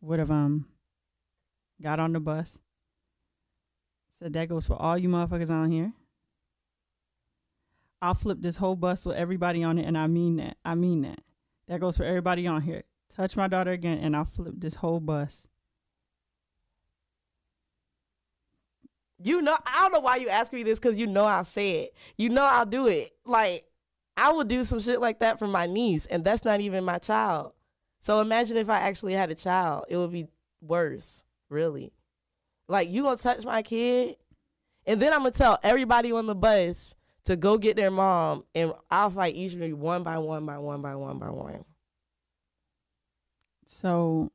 [0.00, 0.66] would have um
[1.80, 2.58] got on the bus,
[4.18, 5.92] Said that goes for all you motherfuckers on here.
[8.00, 10.56] I'll flip this whole bus with everybody on it, and I mean that.
[10.64, 11.20] I mean that.
[11.68, 12.82] That goes for everybody on here.
[13.16, 15.46] Touch my daughter again, and I'll flip this whole bus.
[19.18, 21.84] You know, I don't know why you ask me this because you know I'll say
[21.84, 21.94] it.
[22.18, 23.12] You know I'll do it.
[23.24, 23.64] Like,
[24.18, 26.98] I would do some shit like that for my niece, and that's not even my
[26.98, 27.52] child.
[28.02, 30.26] So imagine if I actually had a child, it would be
[30.60, 31.94] worse, really.
[32.68, 34.16] Like, you gonna touch my kid,
[34.84, 38.74] and then I'm gonna tell everybody on the bus to go get their mom, and
[38.90, 41.64] I'll fight each one by one by one by one by one
[43.66, 44.30] So,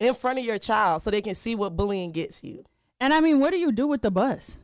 [0.00, 2.64] in front of your child so they can see what bullying gets you.
[3.00, 4.58] and I mean, what do you do with the bus?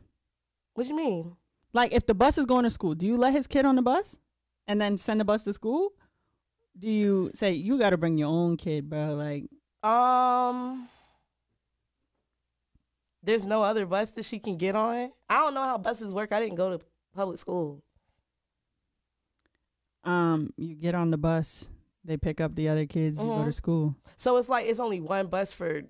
[0.73, 1.35] What do you mean?
[1.73, 3.81] Like, if the bus is going to school, do you let his kid on the
[3.81, 4.19] bus
[4.67, 5.93] and then send the bus to school?
[6.77, 9.15] Do you say you got to bring your own kid, bro?
[9.15, 9.45] Like,
[9.89, 10.89] Um,
[13.23, 15.11] there's no other bus that she can get on.
[15.29, 16.31] I don't know how buses work.
[16.31, 16.83] I didn't go to
[17.15, 17.81] public school.
[20.03, 21.69] um, you get on the bus,
[22.03, 23.53] they pick up the other kids, you go to Mhm.
[23.53, 25.83] school, So it's like it's only one bus for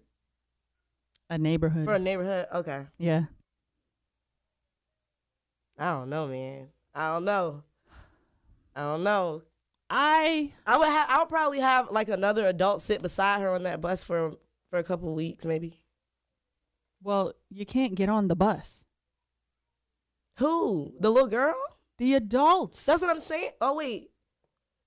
[1.29, 1.85] a neighborhood.
[1.85, 2.47] for a neighborhood.
[2.53, 3.25] Okay, yeah.
[5.77, 6.67] I don't know, man.
[6.93, 7.63] I don't know.
[8.75, 9.41] I don't know.
[9.89, 11.09] I I would have.
[11.09, 14.35] I would probably have like another adult sit beside her on that bus for
[14.69, 15.77] for a couple weeks, maybe.
[17.03, 18.85] well, you can't get on the bus.
[20.37, 20.93] Who?
[20.99, 21.55] The little girl?
[21.97, 22.85] The adults.
[22.85, 23.51] That's what I'm saying.
[23.59, 24.10] Oh wait,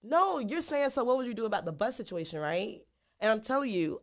[0.04, 1.02] no, you're saying so.
[1.04, 2.82] What would you do about the bus situation, right?
[3.20, 4.02] And I'm telling you,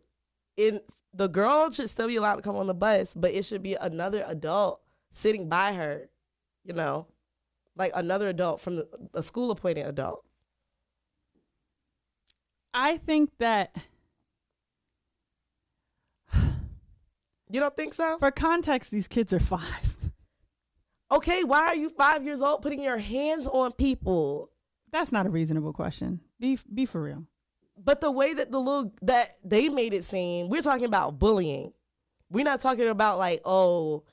[0.57, 0.81] in
[1.13, 3.75] the girl should still be allowed to come on the bus, but it should be
[3.75, 6.09] another adult sitting by her.
[6.63, 7.07] You know,
[7.75, 10.25] like another adult from the, a school appointed adult.
[12.73, 13.75] I think that
[17.49, 18.17] You don't think so?
[18.17, 20.11] for context, these kids are five.
[21.11, 24.50] Okay, why are you five years old putting your hands on people?
[24.91, 26.19] That's not a reasonable question.
[26.39, 27.25] Be be for real.
[27.77, 31.73] But the way that the little that they made it seem, we're talking about bullying.
[32.29, 34.03] We're not talking about like, oh,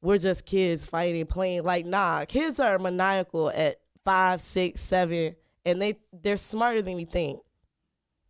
[0.00, 1.64] we're just kids fighting, playing.
[1.64, 7.04] Like, nah, kids are maniacal at five, six, seven, and they they're smarter than we
[7.04, 7.40] think.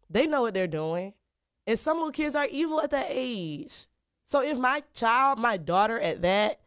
[0.08, 1.12] They know what they're doing,
[1.66, 3.86] and some little kids are evil at that age.
[4.24, 6.60] So if my child, my daughter at that,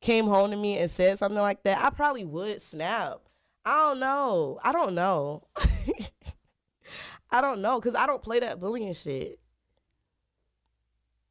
[0.00, 3.20] came home to me and said something like that, I probably would snap.
[3.66, 4.58] I don't know.
[4.62, 5.48] I don't know.
[7.30, 9.38] I don't know because I don't play that bullying shit.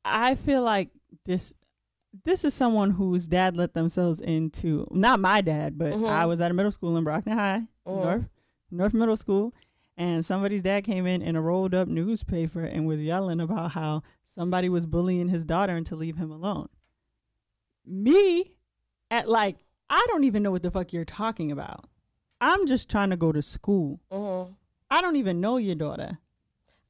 [0.05, 0.89] I feel like
[1.25, 1.53] this
[2.25, 6.07] this is someone whose dad let themselves into not my dad, but Mhm.
[6.07, 8.03] I was at a middle school in Brockton High, Mhm.
[8.03, 8.29] North
[8.69, 9.53] North Middle School,
[9.97, 14.03] and somebody's dad came in in a rolled up newspaper and was yelling about how
[14.25, 16.69] somebody was bullying his daughter and to leave him alone.
[17.85, 18.55] Me
[19.09, 21.85] at like I don't even know what the fuck you're talking about.
[22.45, 23.99] I'm just trying to go to school.
[24.11, 24.51] hmm
[24.91, 26.17] I don't even know your daughter.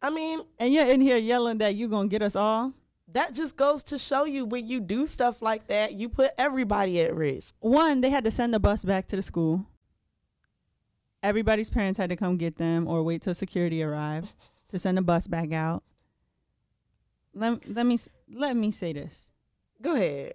[0.02, 2.74] I mean, And you're in here yelling that you're gonna get us all.
[3.14, 7.00] that just goes to show you when you do stuff like that, you put everybody
[7.02, 7.56] at risk.
[7.60, 9.66] one, they had to send the bus back to the school.
[11.22, 14.34] Everybody's parents had to come get them or wait till security arrived
[14.70, 15.84] to send the bus back out.
[17.34, 17.98] Let, let me
[18.34, 19.32] let me say this.
[19.82, 20.34] Go ahead.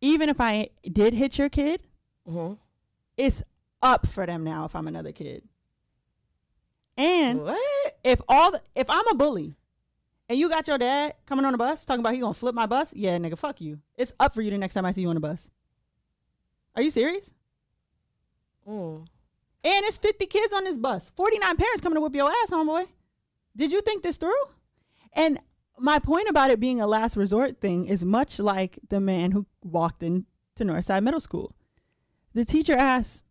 [0.00, 0.68] Even if I
[1.00, 1.80] did hit your kid,
[2.26, 2.52] hmm
[3.18, 3.42] it's
[3.82, 5.42] up for them now if I'm another kid.
[6.96, 7.92] And What?
[8.02, 9.54] if all the, if I'm a bully
[10.28, 12.66] and you got your dad coming on the bus talking about he gonna flip my
[12.66, 13.80] bus, yeah, nigga, fuck you.
[13.96, 15.50] It's up for you the next time I see you on the bus.
[16.74, 17.32] Are you serious?
[18.66, 19.06] Mm.
[19.64, 21.10] And it's 50 kids on this bus.
[21.16, 22.86] 49 parents coming to whip your ass, homeboy.
[23.56, 24.32] Did you think this through?
[25.12, 25.40] And
[25.78, 29.46] my point about it being a last resort thing is much like the man who
[29.62, 30.24] walked into
[30.60, 31.52] Northside Middle School.
[32.38, 33.24] The teacher asked,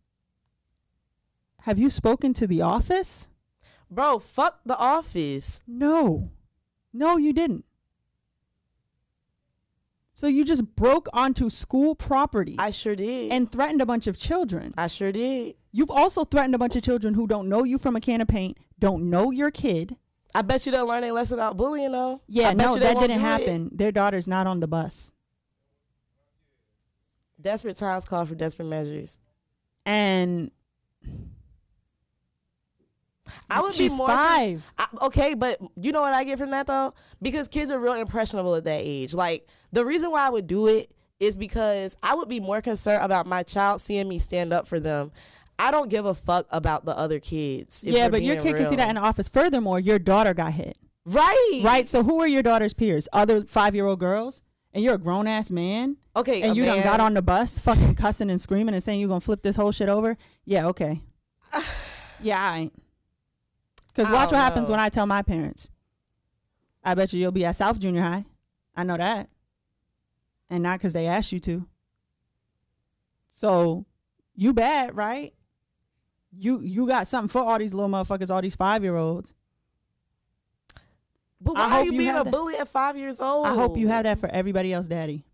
[1.62, 3.28] Have you spoken to the office?
[3.90, 5.62] Bro, fuck the office.
[5.66, 6.30] No.
[6.92, 7.64] No, you didn't.
[10.12, 13.32] So you just broke onto school property I sure did.
[13.32, 14.74] and threatened a bunch of children.
[14.76, 15.54] I sure did.
[15.72, 18.28] You've also threatened a bunch of children who don't know you from a can of
[18.28, 19.96] paint, don't know your kid.
[20.34, 22.20] I bet you didn't learn a lesson about bullying though.
[22.28, 23.26] Yeah, no, that didn't do it.
[23.26, 23.70] happen.
[23.72, 25.10] Their daughter's not on the bus.
[27.40, 29.18] Desperate times call for desperate measures.
[29.86, 30.50] And
[33.50, 34.70] I would she's be more five.
[34.78, 36.94] I, okay, but you know what I get from that though?
[37.22, 39.14] Because kids are real impressionable at that age.
[39.14, 43.02] Like the reason why I would do it is because I would be more concerned
[43.02, 45.10] about my child seeing me stand up for them.
[45.58, 47.82] I don't give a fuck about the other kids.
[47.84, 49.28] yeah, but your kid can see that in the office.
[49.28, 50.78] Furthermore, your daughter got hit.
[51.04, 51.88] right, Right?
[51.88, 53.08] So who are your daughter's peers?
[53.12, 54.42] Other five year old girls?
[54.72, 57.94] And you're a grown ass man, Okay, and you done got on the bus, fucking
[57.94, 61.00] cussing and screaming and saying you're gonna flip this whole shit over, yeah, okay,
[62.20, 62.82] yeah, I ain't.
[63.94, 65.70] Cause I watch what don't happens when I tell my parents.
[66.84, 68.24] I bet you you'll be at South Junior High.
[68.76, 69.28] I know that,
[70.48, 71.66] and not because they asked you to.
[73.32, 73.86] So,
[74.34, 75.34] you bad, right?
[76.36, 79.34] You you got something for all these little motherfuckers, all these five year olds.
[81.40, 82.30] But I why are you you being a that.
[82.30, 83.46] bully at five years old?
[83.46, 85.24] I hope you have that for everybody else, daddy.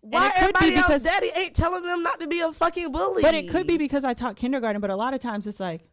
[0.00, 2.92] Why could be everybody else because- daddy ain't telling them not to be a fucking
[2.92, 3.22] bully?
[3.22, 5.88] But it could be because I taught kindergarten, but a lot of times it's like,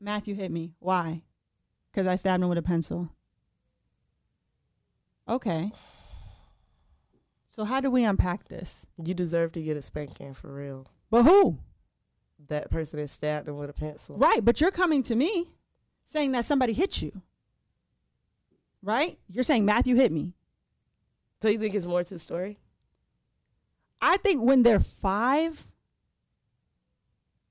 [0.00, 0.74] Matthew hit me.
[0.80, 1.22] Why?
[1.90, 3.10] Because I stabbed him with a pencil.
[5.28, 5.70] Okay.
[7.50, 8.86] So how do we unpack this?
[9.02, 10.86] you deserve to get a spanking for real.
[11.10, 11.58] But who?
[12.48, 14.16] That person that stabbed him with a pencil.
[14.16, 15.52] Right, but you're coming to me
[16.04, 17.22] saying that somebody hit you.
[18.84, 19.18] Right?
[19.30, 20.34] You're saying Matthew hit me.
[21.42, 22.58] So you think it's more to the story?
[24.00, 25.66] I think when they're five,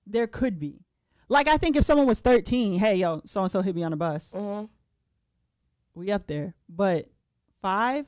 [0.05, 0.85] there could be.
[1.29, 3.91] Like I think if someone was 13, hey yo, so and so hit me on
[3.91, 4.33] the bus.
[4.35, 4.65] Mm-hmm.
[5.95, 6.53] we up there.
[6.69, 7.09] But
[7.61, 8.05] five,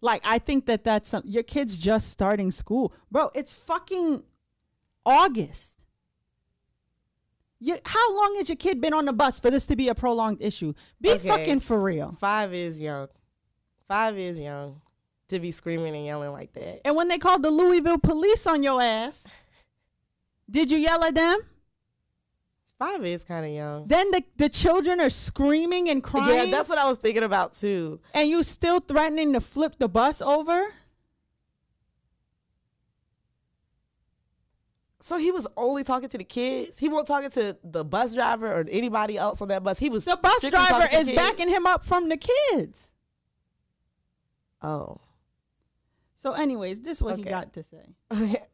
[0.00, 3.30] like I think that that's some, your kid's just starting school, bro.
[3.34, 4.22] It's fucking
[5.04, 5.71] August.
[7.64, 9.94] You, how long has your kid been on the bus for this to be a
[9.94, 10.72] prolonged issue?
[11.00, 11.28] Be Okay.
[11.28, 12.16] fucking for real.
[12.18, 13.06] Five is young.
[13.86, 14.80] Five is young
[15.28, 16.80] to be screaming and yelling like that.
[16.84, 19.24] And when they called the Louisville police on your ass,
[20.50, 21.38] did you yell at them?
[22.80, 23.86] Five is kind of young.
[23.86, 26.36] Then the, the children are screaming and crying.
[26.36, 28.00] Yeah, that's what I was thinking about too.
[28.12, 30.64] and you still threatening to flip the bus over?
[35.02, 36.78] So he was only talking to the kids.
[36.78, 39.78] He wasn't talking to the bus driver or anybody else on that bus.
[39.78, 42.86] He was The bus driver is backing him up from the kids.
[44.62, 45.00] Oh,
[46.14, 47.82] So, anyways, this is what he got to say.
[48.12, 48.44] everything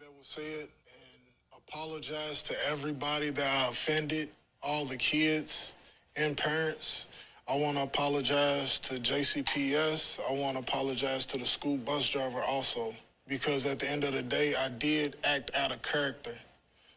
[0.00, 1.22] that was said and
[1.56, 4.30] apologize to everybody that I offended,
[4.62, 5.76] all the kids
[6.16, 7.06] and parents.
[7.46, 10.18] I want to apologize to JCPS.
[10.28, 12.92] I want to apologize to the school bus driver also
[13.28, 16.34] because at the end of the day, I did act out of character.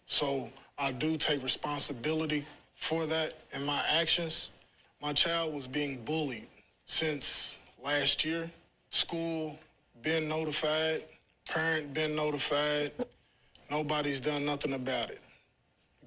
[0.06, 4.52] So I do take responsibility for that in my actions.
[5.02, 6.48] My child was being bullied
[6.86, 8.50] since last year.
[8.90, 9.60] School
[10.04, 11.04] been notified,
[11.48, 12.92] parent been notified.
[13.70, 15.22] Nobody's done nothing about it.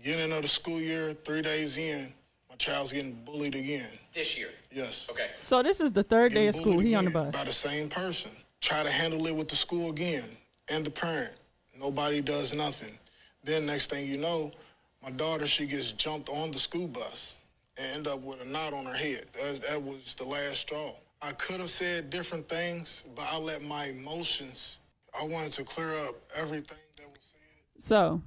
[0.03, 2.13] Beginning of the school year, three days in,
[2.51, 3.89] my child's getting bullied again.
[4.13, 4.51] This year.
[4.71, 5.09] Yes.
[5.11, 5.29] Okay.
[5.41, 6.79] So, this is the third day of school.
[6.79, 7.35] He on the bus.
[7.35, 8.31] By the same person.
[8.65, 10.25] Try to handle it with the school again
[10.71, 11.35] and the parent.
[11.79, 12.99] Nobody does nothing.
[13.43, 14.53] Then next thing you know,
[15.03, 17.35] my daughter, she gets jumped on the school bus
[17.77, 19.27] and end up with a knot on her head.
[19.35, 20.95] That, that was the last straw.
[21.21, 24.79] I could have said different things, but I let my emotions,
[25.13, 27.83] I wanted to clear up everything that was said.
[27.83, 28.23] So,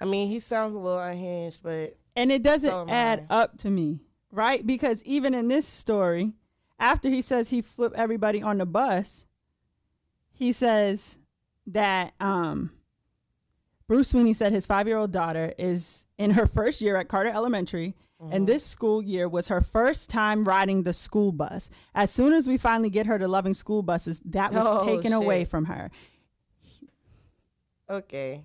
[0.00, 3.70] I mean, he sounds a little unhinged, but and it doesn't So add up to
[3.70, 4.66] me, right?
[4.66, 6.32] Because even in this story,
[6.78, 9.26] after he says he flipped everybody on the bus,
[10.32, 11.18] he says
[11.66, 12.70] that um,
[13.88, 17.30] Bruce Sweeney said his five year old daughter is in her first year at Carter
[17.30, 17.94] Elementary.
[18.22, 18.32] Mm-hmm.
[18.32, 21.68] And this school year was her first time riding the school bus.
[21.94, 25.12] As soon as we finally get her to loving school buses, that was Oh, taken
[25.12, 25.90] away from her.
[27.90, 28.44] okay.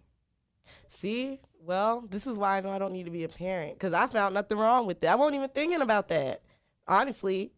[0.87, 3.93] See, well, this is why I know I don't need to be a parent because
[3.93, 5.07] I found nothing wrong with it.
[5.07, 6.41] I wasn't even thinking about that,
[6.87, 7.51] honestly.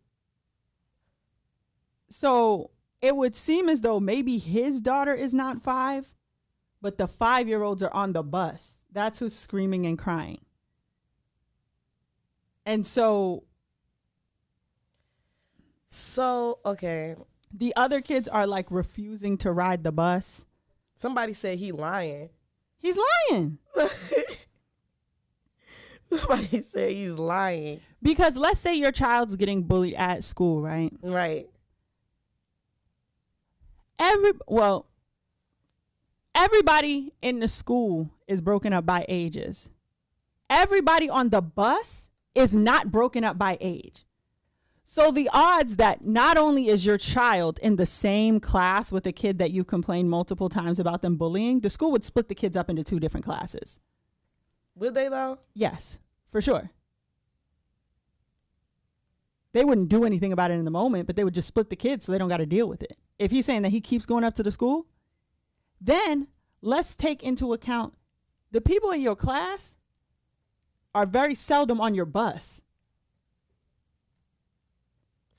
[2.09, 6.13] So it would seem as though maybe his daughter is not five,
[6.81, 8.77] but the five year olds are on the bus.
[8.91, 10.39] That's who's screaming and crying.
[12.65, 13.43] And so
[15.87, 17.15] So, okay.
[17.51, 20.45] the other kids are like refusing to ride the bus.
[20.95, 22.29] Somebody said he lying.
[22.83, 22.99] He's
[23.31, 23.57] lying.
[26.09, 27.79] Somebody said he's lying.
[28.03, 30.91] Because let's say your child's getting bullied at school, right?
[31.01, 31.49] Right.
[33.97, 34.87] Every well,
[36.35, 39.69] everybody in the school is broken up by ages.
[40.49, 44.05] Everybody on the bus is not broken up by age.
[44.93, 49.11] So the odds that not only is your child in the same class with a
[49.11, 52.55] kid that you complained multiple times about them bullying, the school would split the kids
[52.55, 53.79] up into two different classes.
[54.75, 55.39] Would they though?
[55.55, 55.97] Yes,
[56.31, 56.69] for sure.
[59.53, 61.75] They wouldn't do anything about it in the moment, but they would just split the
[61.75, 62.95] kids so they don't got to deal with it.
[63.17, 64.85] If he's saying that he keeps going up to the school,
[65.81, 66.27] then
[66.61, 67.95] let's take into account
[68.51, 69.75] the people in your class
[70.93, 72.61] are very seldom on your bus.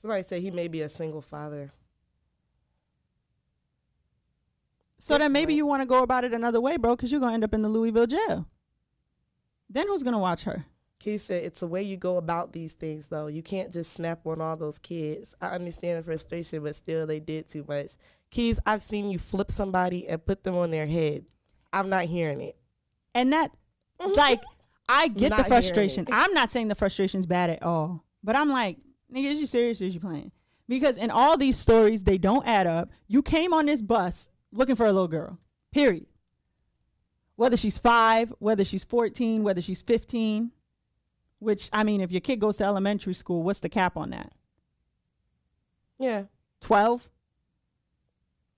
[0.05, 1.71] Somebody said he may be a single father.
[4.99, 7.33] So then maybe you want to go about it another way, bro, because you're gonna
[7.33, 8.45] end up in the Louisville jail.
[9.67, 10.67] Then who's gonna watch her?
[10.99, 13.25] Keith said it's the way you go about these things, though.
[13.25, 15.33] You can't just snap on all those kids.
[15.41, 17.93] I understand the frustration, but still, they did too much.
[18.29, 21.25] Keys, I've seen you flip somebody and put them on their head.
[21.73, 22.55] I'm not hearing it.
[23.15, 23.49] And that,
[23.99, 24.43] like,
[24.87, 26.05] I get Not the frustration.
[26.11, 28.77] I'm not saying the frustration's bad at all, but I'm like,
[29.13, 30.31] nigga, is you serious or is you playing?
[30.67, 32.89] Because in all these stories, they don't add up.
[33.07, 35.39] You came on this bus looking for a little girl,
[35.71, 36.07] period.
[37.35, 40.51] Whether she's five, whether she's 14, whether she's 15,
[41.39, 44.31] which, I mean, if your kid goes to elementary school, what's the cap on that?
[45.99, 46.23] Yeah,
[46.61, 47.09] 12?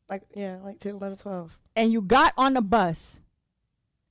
[0.09, 1.57] like yeah, like 10, 11, 12.
[1.75, 3.19] and you got on the bus,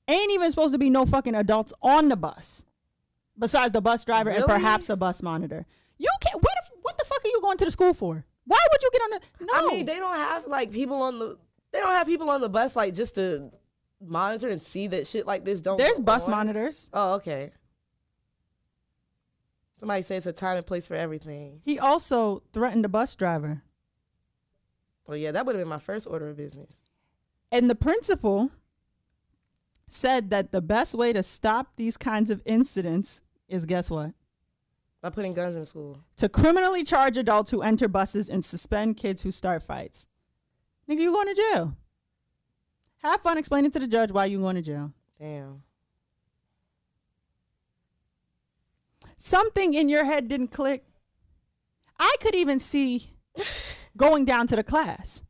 [0.07, 2.65] ain't even supposed to be no fucking adults on the bus,
[3.37, 5.65] besides the bus driver and perhaps a bus monitor.
[5.97, 6.35] You can't.
[6.41, 8.25] What the, what the fuck are you going to the school for?
[8.45, 9.45] Why would you get on the?
[9.45, 11.37] No, I mean, they don't have like people on the.
[11.71, 13.51] They don't have people on the bus like just to
[13.99, 15.77] monitor and see that shit like this don't.
[15.77, 16.31] there's bus on.
[16.31, 16.89] monitors.
[16.93, 17.51] Oh, okay.
[19.79, 21.61] Somebody says it's a time and place for everything.
[21.63, 23.61] He also threatened the bus driver,
[25.05, 26.77] Well, yeah, that would have been my first order of business.
[27.51, 28.49] and the principal
[29.87, 34.13] said that the best way to stop these kinds of incidents is guess what?
[35.01, 35.99] By putting guns in school.
[36.17, 40.07] To criminally charge adults who enter buses and suspend kids who start fights.
[40.89, 41.77] Nigga, you going to jail.
[43.03, 44.91] Have fun explaining to the judge why you going to jail.
[45.19, 45.61] Damn.
[49.17, 50.83] Something in your head didn't click.
[51.99, 53.11] I could even see
[53.97, 55.23] going down to the class,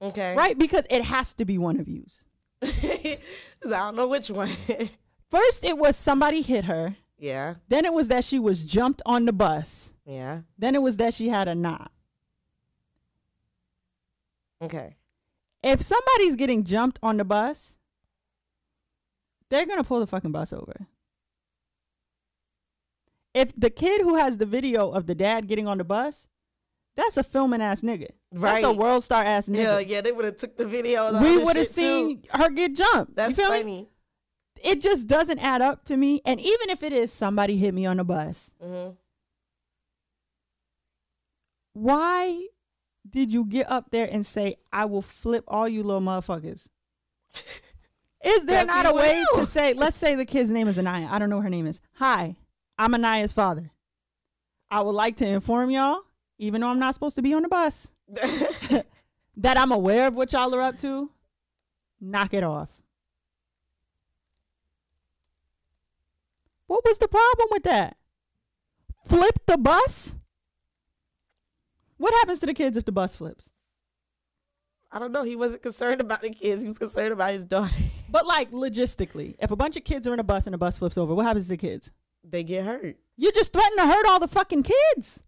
[0.00, 0.34] Okay.
[0.36, 0.58] right?
[0.58, 2.24] Because it has to be one of yous.
[2.62, 3.18] I
[3.64, 4.50] don't know which one.
[5.30, 6.96] First, it was somebody hit her.
[7.22, 7.54] Yeah.
[7.68, 9.94] Then it was that she was jumped on the bus.
[10.04, 10.40] Yeah.
[10.58, 11.92] Then it was that she had a knot.
[14.60, 14.96] Okay.
[15.62, 17.76] If somebody's getting jumped on the bus,
[19.48, 20.88] they're going to pull the fucking bus over.
[23.34, 26.26] If the kid who has the video of the dad getting on the bus,
[26.96, 28.08] that's a filming ass nigga.
[28.32, 28.62] Right.
[28.62, 29.62] That's a world star ass nigga.
[29.62, 31.12] Yeah, yeah, they would have took the video.
[31.22, 31.80] We would have shit, too.
[31.80, 33.14] seen her get jumped.
[33.14, 33.88] That's you feel me?
[34.64, 36.22] It just doesn't add up to me.
[36.24, 38.90] And even if it is somebody hit me on the bus, hmm
[41.74, 42.48] why
[43.08, 46.68] did you get up there and say, I will flip all you little motherfuckers?
[48.24, 51.08] Is there not a way to say, let's say the kid's name is Anaya.
[51.10, 51.80] I don't know what her name is.
[51.94, 52.36] Hi,
[52.78, 53.70] I'm Anaya's father.
[54.70, 56.02] I would like to inform y'all,
[56.38, 57.90] even though I'm not supposed to be on the bus,
[59.36, 61.10] that I'm aware of what y'all are up to.
[62.00, 62.70] Knock it off.
[66.72, 67.98] What was the problem with that?
[69.04, 70.16] Flip the bus?
[71.98, 73.50] What happens to the kids if the bus flips?
[74.90, 75.22] I don't know.
[75.22, 76.62] He wasn't concerned about the kids.
[76.62, 77.76] He was concerned about his daughter.
[78.08, 80.78] But like logistically, if a bunch of kids are in a bus and the bus
[80.78, 81.90] flips over, what happens to the kids?
[82.24, 82.96] They get hurt.
[83.18, 85.22] You just threaten to hurt all the fucking kids.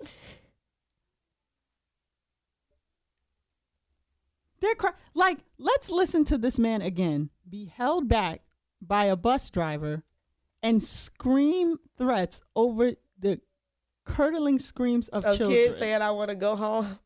[4.61, 8.41] They're cry- like, let's listen to this man again be held back
[8.81, 10.05] by a bus driver
[10.65, 13.39] and scream threats over the
[14.05, 15.59] curdling screams of Of children.
[15.59, 16.99] kids saying, "I want to go home."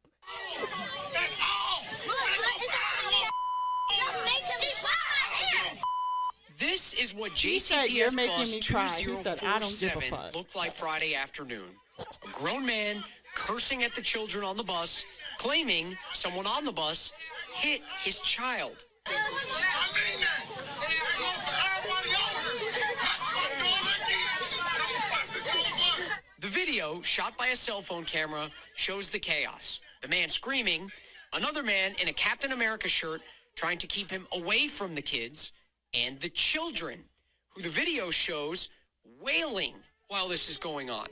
[6.56, 9.96] This is what He said, JCPS making bus me cry." He said, "I don't give
[9.96, 11.80] a 2047 looked like Friday afternoon.
[11.98, 13.02] A grown man
[13.34, 15.04] cursing at the children on the bus,
[15.38, 17.12] claiming someone on the bus
[17.54, 18.84] hit his child.
[26.41, 29.80] The video, shot by a cell phone camera, shows the chaos.
[30.03, 30.93] The man screaming,
[31.34, 33.22] another man in a Captain America shirt
[33.57, 35.53] trying to keep him away from the kids,
[35.93, 37.01] and the children,
[37.51, 38.68] who the video shows
[39.20, 39.74] wailing
[40.07, 41.09] while this is going on.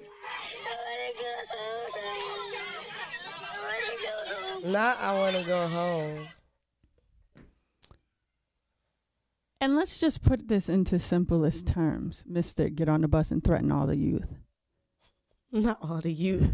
[4.65, 6.29] Not, I want to go home.
[9.61, 12.69] And let's just put this into simplest terms, Mister.
[12.69, 14.29] Get on the bus and threaten all the youth.
[15.57, 16.49] Not all the you.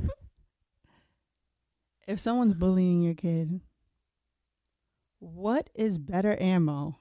[2.07, 3.61] if someone's bullying your kid,
[5.18, 6.98] what is better ammo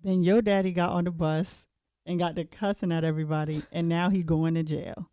[0.00, 1.66] than your daddy got on the bus
[2.06, 5.10] and got to cussing at everybody and now he going to jail?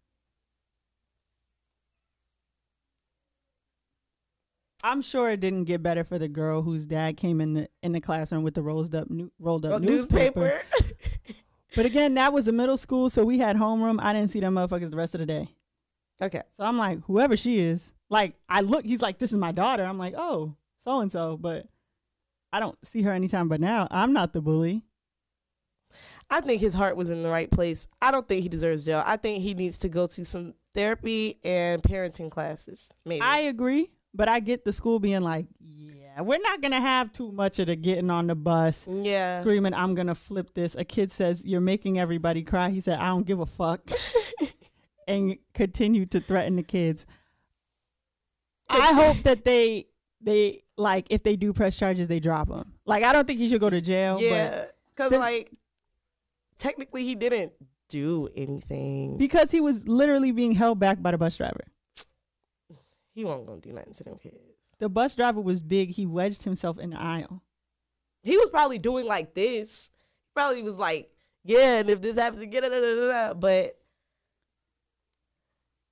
[4.83, 7.93] I'm sure it didn't get better for the girl whose dad came in the in
[7.93, 10.61] the classroom with the rolled up new, rolled up Oh, newspaper.
[11.75, 13.99] But again, that was a middle school, so we had homeroom.
[14.01, 15.47] I didn't see them motherfuckers the rest of the day.
[16.21, 16.41] Okay.
[16.57, 19.83] So I'm like, whoever she is, like I look, he's like, this is my daughter.
[19.83, 21.67] I'm like, oh, so and so, but
[22.53, 23.87] I don't see her anytime but now.
[23.89, 24.83] I'm not the bully.
[26.29, 27.87] I think his heart was in the right place.
[28.01, 29.03] I don't think he deserves jail.
[29.05, 32.93] I think he needs to go to some therapy and parenting classes.
[33.05, 33.21] Maybe.
[33.21, 37.31] I agree, but I get the school being like, yeah, we're not gonna have too
[37.31, 39.41] much of the getting on the bus, yeah.
[39.41, 40.75] screaming, I'm gonna flip this.
[40.75, 42.69] A kid says, You're making everybody cry.
[42.69, 43.81] He said, I don't give a fuck.
[45.07, 47.05] and continue to threaten the kids.
[48.69, 49.87] I hope that they
[50.21, 52.73] they like if they do press charges, they drop him.
[52.85, 54.19] Like I don't think he should go to jail.
[54.19, 54.65] Yeah.
[54.95, 55.51] Because, like,
[56.57, 57.53] technically, he didn't
[57.89, 59.17] do anything.
[59.17, 61.65] because he was literally being held back by the bus driver.
[63.13, 64.50] he wasn't going to do nothing to them kids.
[64.81, 65.91] The bus driver was big.
[65.91, 67.43] He wedged himself in the aisle.
[68.23, 69.89] He was probably doing like this.
[70.33, 71.11] Probably was like,
[71.43, 72.63] yeah, and if this happens again,
[73.39, 73.77] but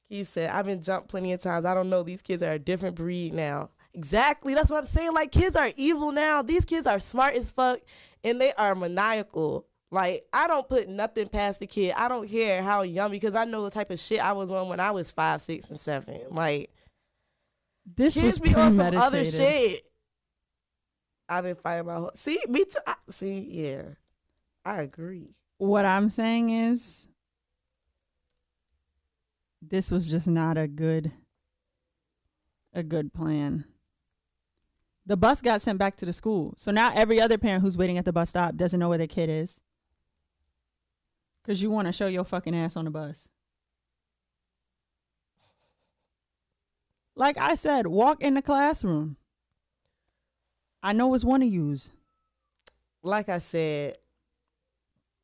[0.09, 1.65] he said, I've been jumped plenty of times.
[1.65, 2.01] I don't know.
[2.01, 3.69] These kids are a different breed now.
[3.93, 4.55] Exactly.
[4.55, 5.13] That's what I'm saying.
[5.13, 6.41] Like, kids are evil now.
[6.41, 7.81] These kids are smart as fuck
[8.23, 9.67] and they are maniacal.
[9.91, 11.93] Like, I don't put nothing past the kid.
[11.95, 14.67] I don't care how young because I know the type of shit I was on
[14.67, 16.21] when I was five, six, and seven.
[16.31, 16.71] Like,
[17.85, 19.87] This kids was be on some other shit.
[21.27, 22.11] I've been fighting my whole.
[22.15, 22.79] See, me too.
[22.85, 23.81] I, see, yeah,
[24.65, 25.35] I agree.
[25.57, 27.07] What I'm saying is,
[29.61, 31.11] this was just not a good,
[32.73, 33.65] a good plan.
[35.05, 37.97] The bus got sent back to the school, so now every other parent who's waiting
[37.97, 39.59] at the bus stop doesn't know where their kid is.
[41.45, 43.27] Cause you want to show your fucking ass on the bus.
[47.19, 49.17] Like I said, walk in the classroom.
[50.81, 51.89] I know it's one of yous.
[53.03, 53.97] Like I said,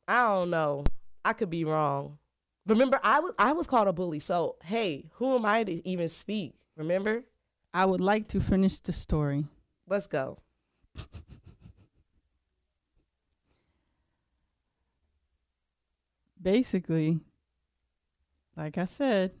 [0.06, 0.84] I don't know.
[1.24, 2.18] I could be wrong.
[2.66, 4.18] Remember, I was I was called a bully.
[4.18, 6.52] So hey, who am I to even speak?
[6.76, 7.24] Remember?
[7.72, 9.46] I would like to finish the story.
[9.86, 10.42] Let's go.
[16.42, 17.20] Basically,
[18.54, 19.32] like I said,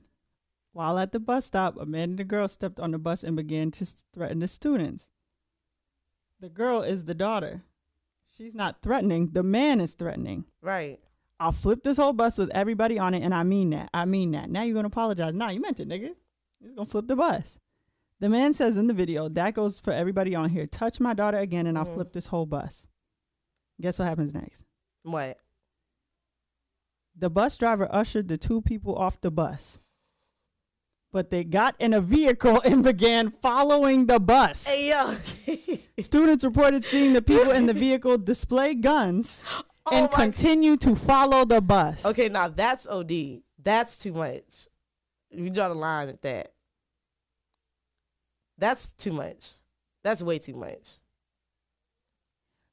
[0.76, 3.34] while at the bus stop, a man and a girl stepped on the bus and
[3.34, 5.08] began to threaten the students.
[6.38, 7.62] The girl is the daughter.
[8.36, 10.44] She's not threatening, the man is threatening.
[10.60, 11.00] Right.
[11.40, 13.88] I'll flip this whole bus with everybody on it, and I mean that.
[13.94, 14.50] I mean that.
[14.50, 15.32] Now you're gonna apologize.
[15.32, 16.14] Nah, you meant it, nigga.
[16.60, 17.58] You're gonna flip the bus.
[18.20, 20.66] The man says in the video, that goes for everybody on here.
[20.66, 21.94] Touch my daughter again, and I'll Mhm.
[21.94, 22.86] flip this whole bus.
[23.80, 24.66] Guess what happens next?
[25.04, 25.38] What?
[27.14, 29.80] The bus driver ushered the two people off the bus.
[31.16, 34.66] But they got in a vehicle and began following the bus.
[34.66, 35.14] Hey yo.
[35.98, 39.42] Students reported seeing the people in the vehicle display guns
[39.86, 42.04] Oh and continue to follow the bus.
[42.04, 43.40] Okay, now that's OD.
[43.62, 44.68] That's too much.
[45.30, 46.52] You draw the line at that.
[48.58, 49.52] That's too much.
[50.04, 50.98] That's way too much.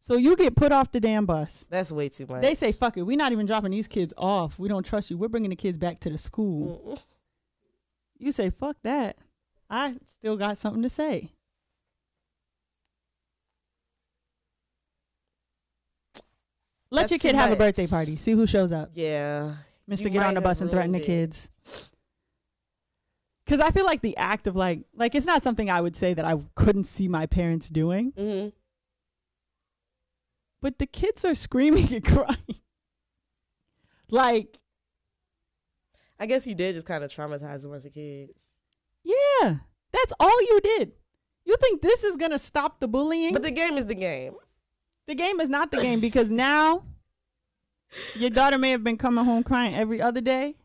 [0.01, 1.65] So you get put off the damn bus.
[1.69, 2.41] That's way too much.
[2.41, 4.59] They say, fuck it, we're not even dropping these kids off.
[4.59, 5.17] We don't trust you.
[5.17, 6.81] We're bringing the kids back to the school.
[6.85, 6.99] Mm-mm.
[8.17, 9.17] You say, fuck that.
[9.69, 11.31] I still got something to say.
[16.91, 18.15] Let That's your kid have a birthday party.
[18.15, 18.91] See who shows up.
[18.93, 19.55] Yeah.
[19.89, 20.03] Mr.
[20.03, 21.49] You Get on the bus and threaten the kids.
[23.45, 26.13] Cause I feel like the act of like like it's not something I would say
[26.13, 28.49] that I couldn't see my parents doing, hmm
[30.63, 32.61] but the kids are screaming and crying.
[34.09, 34.59] Like,
[36.19, 38.51] I guess he did just kind of traumatize a bunch of kids.
[39.03, 39.57] yeah,
[39.91, 40.93] that's all you did.
[41.45, 43.33] You think this is gonna stop the bullying?
[43.33, 44.33] But the game is the game.
[45.07, 46.85] The game is not the game because now
[48.15, 50.55] your daughter may have been coming home crying every other day,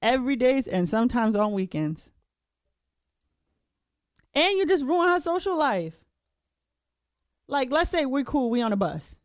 [0.00, 2.10] every days, and sometimes on weekends.
[4.34, 5.94] And you just ruin her social life.
[7.48, 9.16] Like, let's say we're cool, we on a bus.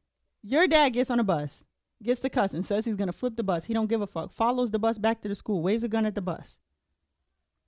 [0.43, 1.63] Your dad gets on a bus,
[2.04, 3.66] gets the cuss, and says he's gonna flip the bus.
[3.66, 4.32] He don't give a fuck.
[4.32, 6.60] Follows the bus back to the school, waves a gun at the bus.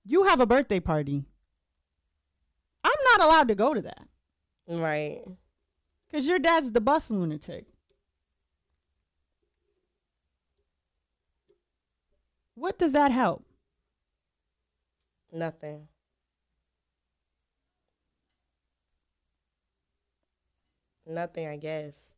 [0.04, 1.24] You have a birthday party.
[2.82, 4.08] I'm not allowed to go to that.
[4.66, 5.22] Right.
[6.08, 7.66] Because your dad's the bus lunatic.
[12.54, 13.44] What does that help?
[15.32, 15.88] Nothing.
[21.06, 22.16] Nothing, I guess.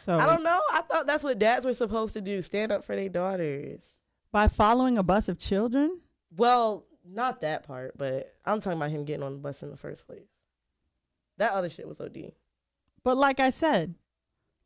[0.00, 0.60] So I don't know.
[0.72, 3.98] I thought that's what dads were supposed to do stand up for their daughters.
[4.32, 6.00] by following a bus of children,
[6.36, 9.76] Well, not that part, but I'm talking about him getting on the bus in the
[9.76, 10.28] first place.
[11.38, 12.32] That other shit was OD.
[13.04, 13.94] but like I said,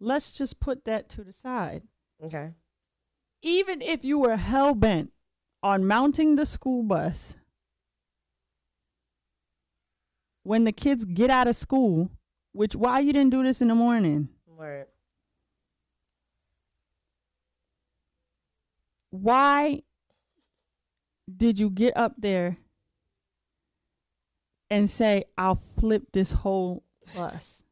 [0.01, 1.83] let's just put that to the side.
[2.23, 2.53] Okay.
[3.43, 5.13] Even if you were hell bent
[5.63, 7.35] on mounting the school bus,
[10.43, 12.11] when the kids get out of school,
[12.53, 14.29] which why you didn't do this in the morning?
[14.47, 14.87] Word.
[19.23, 19.83] Why
[21.35, 22.59] did you get up there
[24.71, 27.65] and say, I'll flip this whole bus?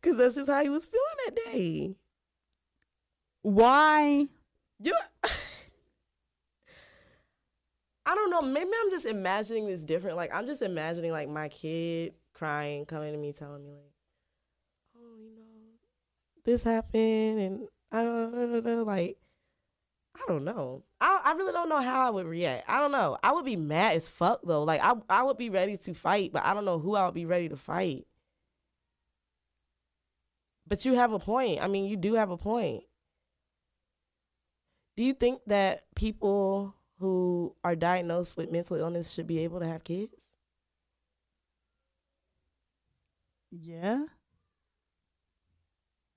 [0.00, 1.96] Cause that's just how he was feeling that day.
[3.42, 4.28] Why?
[4.80, 4.96] You.
[8.06, 8.42] I don't know.
[8.42, 10.16] Maybe I'm just imagining this different.
[10.16, 13.92] Like I'm just imagining like my kid crying, coming to me, telling me like,
[14.96, 15.44] "Oh, you know,
[16.44, 19.16] this happened," and I don't know, like,
[20.16, 20.82] I don't know.
[21.00, 22.68] I I really don't know how I would react.
[22.68, 23.18] I don't know.
[23.22, 24.62] I would be mad as fuck though.
[24.62, 27.14] Like I I would be ready to fight, but I don't know who I would
[27.14, 28.06] be ready to fight.
[30.66, 31.60] But you have a point.
[31.62, 32.84] I mean, you do have a point.
[34.96, 39.66] Do you think that people who are diagnosed with mental illness should be able to
[39.66, 40.32] have kids?
[43.50, 44.06] Yeah.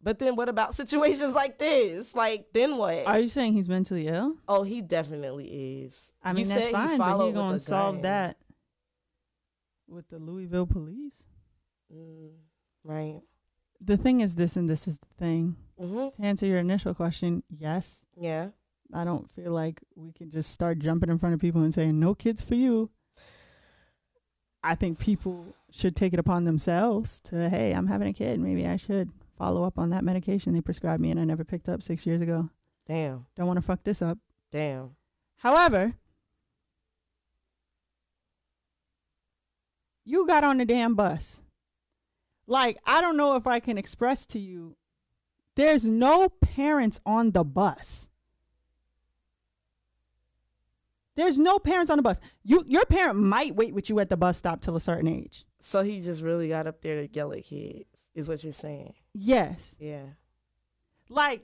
[0.10, 2.16] But then what about situations like this?
[2.16, 3.06] Like then what?
[3.06, 4.38] Are you saying he's mentally ill?
[4.48, 6.14] oh, he definitely is.
[6.24, 8.02] I You mean, that's said he fine, but you're gonna solve gun.
[8.02, 8.38] that
[9.88, 11.28] with the Louisville police.
[11.96, 12.32] Mm,
[12.84, 13.22] right.
[13.80, 15.58] The thing is this, and this is the thing.
[15.80, 16.20] Mm-hmm.
[16.20, 18.04] To answer your initial question, yes.
[18.20, 18.48] Yeah.
[18.92, 22.00] I don't feel like we can just start jumping in front of people and saying,
[22.00, 22.90] no kids for you.
[24.64, 28.40] I think people should take it upon themselves to, hey, I'm having a kid.
[28.40, 31.70] Maybe I should follow up on that medication they prescribed me and I never picked
[31.70, 32.50] up six years ago.
[32.88, 33.26] Damn.
[33.36, 34.20] Don't want to fuck this up.
[34.52, 34.92] Damn.
[35.38, 35.94] However,
[40.04, 41.42] you got on the damn bus.
[42.46, 44.76] Like, I don't know if I can express to you,
[45.56, 48.10] there's no parents on the bus.
[51.16, 52.22] There's no parents on the bus.
[52.44, 55.46] You your parent might wait with you at the bus stop till a certain age.
[55.60, 58.94] So he just really got up there to yell at kids, is what you're saying.
[59.14, 59.76] Yes.
[59.80, 60.04] Yeah.
[61.10, 61.44] Like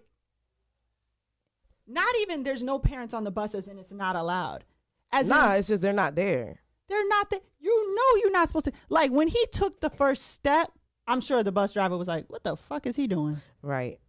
[1.88, 4.64] not even there's no parents on the buses and it's not allowed.
[5.12, 6.60] As nah, in, it's just they're not there.
[6.88, 7.40] They're not there.
[7.60, 8.74] You know you're not supposed to.
[8.90, 10.72] Like when he took the first step,
[11.08, 14.00] I'm sure the bus driver was like, "What the fuck is he doing?" Right.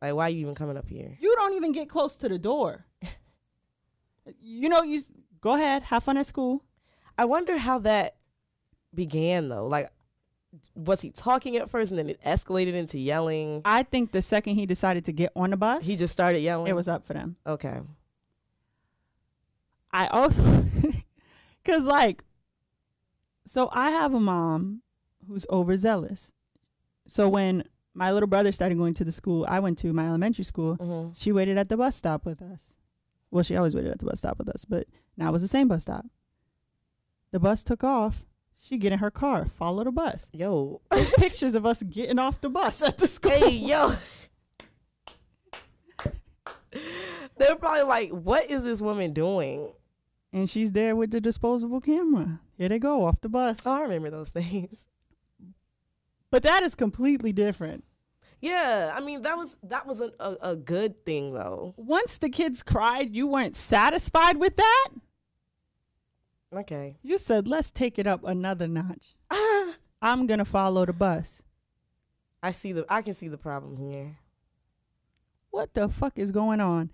[0.00, 1.16] Like, why are you even coming up here?
[1.18, 2.84] You don't even get close to the door.
[4.38, 5.00] you know, you
[5.40, 6.62] go ahead, have fun at school.
[7.16, 8.16] I wonder how that
[8.94, 9.66] began though.
[9.66, 9.90] Like,
[10.74, 13.62] was he talking at first and then it escalated into yelling?
[13.64, 16.66] I think the second he decided to get on the bus, He just started yelling.
[16.68, 17.36] it was up for them.
[17.46, 17.80] okay.
[19.92, 20.42] I also,
[21.64, 22.24] cause like,
[23.46, 24.82] so I have a mom
[25.28, 26.32] who's overzealous.
[27.06, 30.44] So when my little brother started going to the school I went to, my elementary
[30.44, 32.74] school, hmm She waited at the bus stop with us.
[33.30, 34.86] Well, she always waited at the bus stop with us, but
[35.16, 36.06] now it was the same bus stop.
[37.30, 38.24] The bus took off.
[38.56, 40.28] She get in her car, follow the bus.
[40.32, 40.80] Yo.
[41.16, 43.32] Pictures of us getting off the bus at the school.
[43.32, 43.94] hey, yo.
[47.36, 49.72] They're probably like, what is this woman doing?
[50.32, 52.40] And she's there with the disposable camera.
[52.56, 53.60] Here they go off the bus.
[53.64, 54.86] Oh, I remember those things.
[56.30, 57.84] But that is completely different.
[58.40, 60.10] Yeah, I mean that was that was a,
[60.42, 61.74] a good thing though.
[61.76, 64.88] Once the kids cried, you weren't satisfied with that.
[66.54, 66.96] Okay.
[67.02, 69.16] You said, let's take it up another notch.
[69.30, 69.74] Ah.
[70.00, 71.42] I'm going to follow the bus.
[72.42, 74.18] I see the I can see the problem here.
[75.50, 76.90] What the fuck is going on?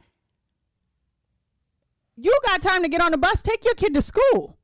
[2.16, 3.42] You got time to get on the bus.
[3.42, 4.56] Take your kid to school.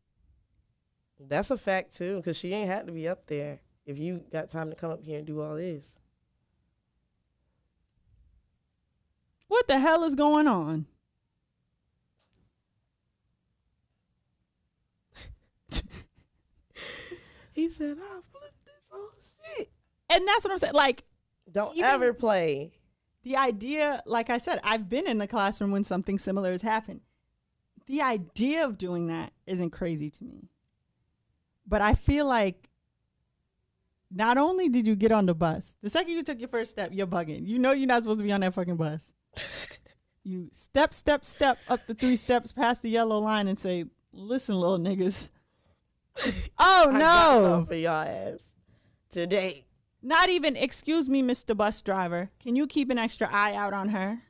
[1.18, 4.50] That's a fact too, because she ain't had to be up there if you got
[4.50, 5.96] time to come up here and do all this.
[9.48, 10.86] What the hell is going on?
[17.66, 19.10] He said, "I'll flip this whole
[19.56, 19.70] shit."
[20.08, 20.74] And that's what I'm saying.
[20.74, 21.02] Like
[21.50, 22.72] Don't ever play.
[23.24, 27.00] the idea, like I said, I've been in the classroom when something similar has happened.
[27.86, 30.48] The idea of doing that isn't crazy to me.
[31.66, 32.70] But I feel like
[34.12, 36.90] not only did you get on the bus, the second you took your first step,
[36.92, 37.46] you're bugging.
[37.46, 39.12] You know you're not supposed to be on that fucking bus.
[40.22, 44.54] you step, step, step up the three steps past the yellow line and say, listen,
[44.54, 45.30] little niggas.
[46.58, 47.64] oh, I got no.
[47.68, 48.40] for y'all ass
[49.10, 49.66] today.
[50.02, 51.56] Not even, excuse me, Mr.
[51.56, 52.30] Bus Driver.
[52.38, 54.22] Can you keep an extra eye out on her?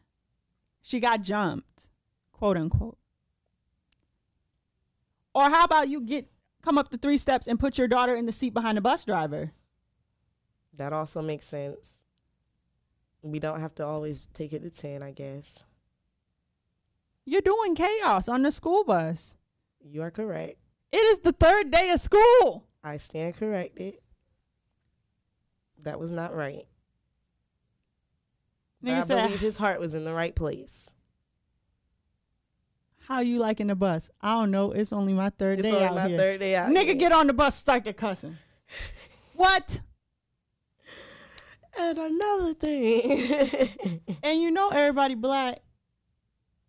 [0.82, 1.86] She got jumped,
[2.32, 2.98] quote unquote.
[5.34, 6.30] Or how about you get
[6.62, 9.04] come up the three steps and put your daughter in the seat behind the bus
[9.04, 9.52] driver?
[10.74, 12.04] That also makes sense.
[13.22, 15.64] We don't have to always take it to 10, I guess.
[17.24, 19.34] You're doing chaos on the school bus.
[19.84, 20.58] You are correct.
[20.96, 22.64] It is the third day of school.
[22.82, 23.96] I stand corrected.
[25.82, 26.66] That was not right.
[28.82, 30.88] But Nigga I said, believe his heart was in the right place.
[33.08, 34.08] How you liking the bus?
[34.22, 34.72] I don't know.
[34.72, 36.16] It's only my third It's day only out my here.
[36.18, 36.70] third day out.
[36.70, 36.94] Nigga, here.
[36.94, 38.38] get on the bus, start the cussing.
[39.34, 39.82] what?
[41.78, 44.00] And another thing.
[44.22, 45.60] And you know everybody black.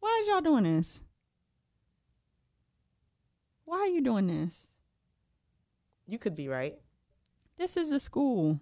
[0.02, 1.02] Why is y'all doing this?
[3.68, 4.70] Why are you doing this?
[6.08, 6.76] you could be right.
[7.58, 8.62] This is a school.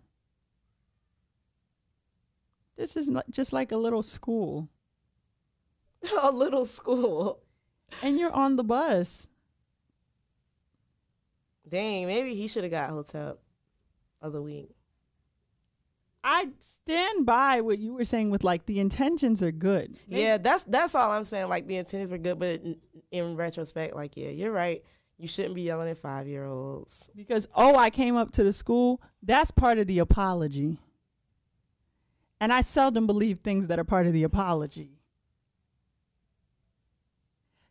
[2.76, 4.68] This is not just like a little school.
[6.22, 7.40] a little school.
[8.02, 9.28] And you're on the bus.
[11.70, 13.38] Dang, maybe he should have got hotel
[14.24, 14.72] of the week.
[16.24, 20.00] I stand by what you were saying with like the intentions are good.
[20.08, 21.50] Yeah, that's that's all I'm saying.
[21.50, 22.78] Like the intentions were good, but in,
[23.12, 24.84] in retrospect, like yeah, you're right.
[25.18, 27.10] You shouldn't be yelling at five year olds.
[27.16, 30.80] Because, oh, I came up to the school, that's part of the apology.
[32.40, 35.00] And I seldom believe things that are part of the apology.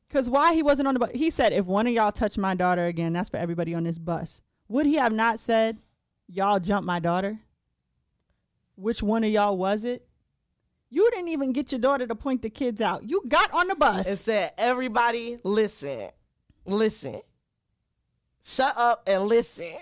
[0.08, 1.10] Because why he wasn't on the bus?
[1.14, 3.98] He said, if one of y'all touch my daughter again, that's for everybody on this
[3.98, 4.40] bus.
[4.68, 5.78] Would he have not said,
[6.28, 7.40] y'all jump my daughter?
[8.76, 10.06] Which one of y'all was it?
[10.88, 13.02] You didn't even get your daughter to point the kids out.
[13.08, 14.06] You got on the bus.
[14.06, 16.10] and said, "Everybody, listen,
[16.64, 17.20] listen,
[18.44, 19.72] shut up and listen."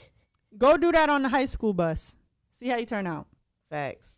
[0.58, 2.16] Go do that on the high school bus.
[2.50, 3.26] See how you turn out.
[3.70, 4.16] Facts.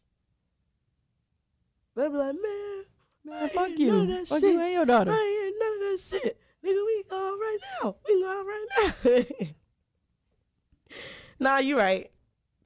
[1.95, 2.85] They'll be like, "Man,
[3.25, 3.89] Man, fuck you.
[3.91, 4.53] none of that Fuck shit.
[4.53, 5.11] you and your daughter.
[5.13, 6.87] I ain't none of that shit, nigga.
[6.87, 7.97] We go out right now.
[8.09, 9.47] We go out right now."
[11.41, 12.11] nah, you right.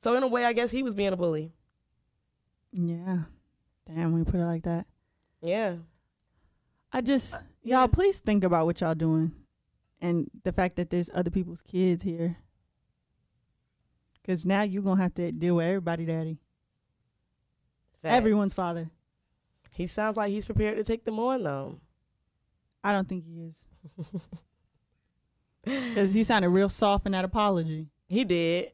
[0.02, 1.52] So in a way, I guess he was being a bully.
[2.72, 3.20] Yeah.
[3.86, 4.86] Damn, we put it like that.
[5.42, 5.76] Yeah.
[6.92, 7.78] I just, Uh, yeah.
[7.80, 9.32] y'all, please think about what y'all doing
[10.04, 12.36] and the fact that there's other people's kids here.
[14.20, 16.36] Because now you're going to have to deal with everybody, daddy.
[18.02, 18.14] Facts.
[18.14, 18.90] Everyone's father.
[19.70, 21.80] He sounds like he's prepared to take them on, though.
[22.82, 23.66] I don't think he is.
[25.64, 27.88] Because he sounded real soft in that apology.
[28.06, 28.72] He did.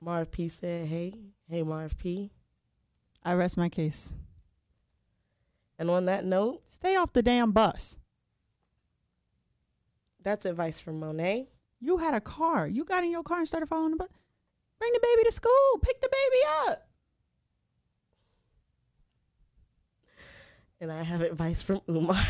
[0.00, 1.14] Marv P said, "Hey,
[1.48, 2.32] hey, Marv P.
[3.24, 4.12] I rest my case.
[5.78, 7.96] And on that note, Stay off the damn bus.
[10.22, 11.48] That's advice from Monet.
[11.80, 12.66] You had a car.
[12.68, 14.08] You got in your car and started following the bus.
[14.78, 15.78] Bring the baby to school.
[15.82, 16.88] Pick the baby up.
[20.80, 22.16] And I have advice from Umar.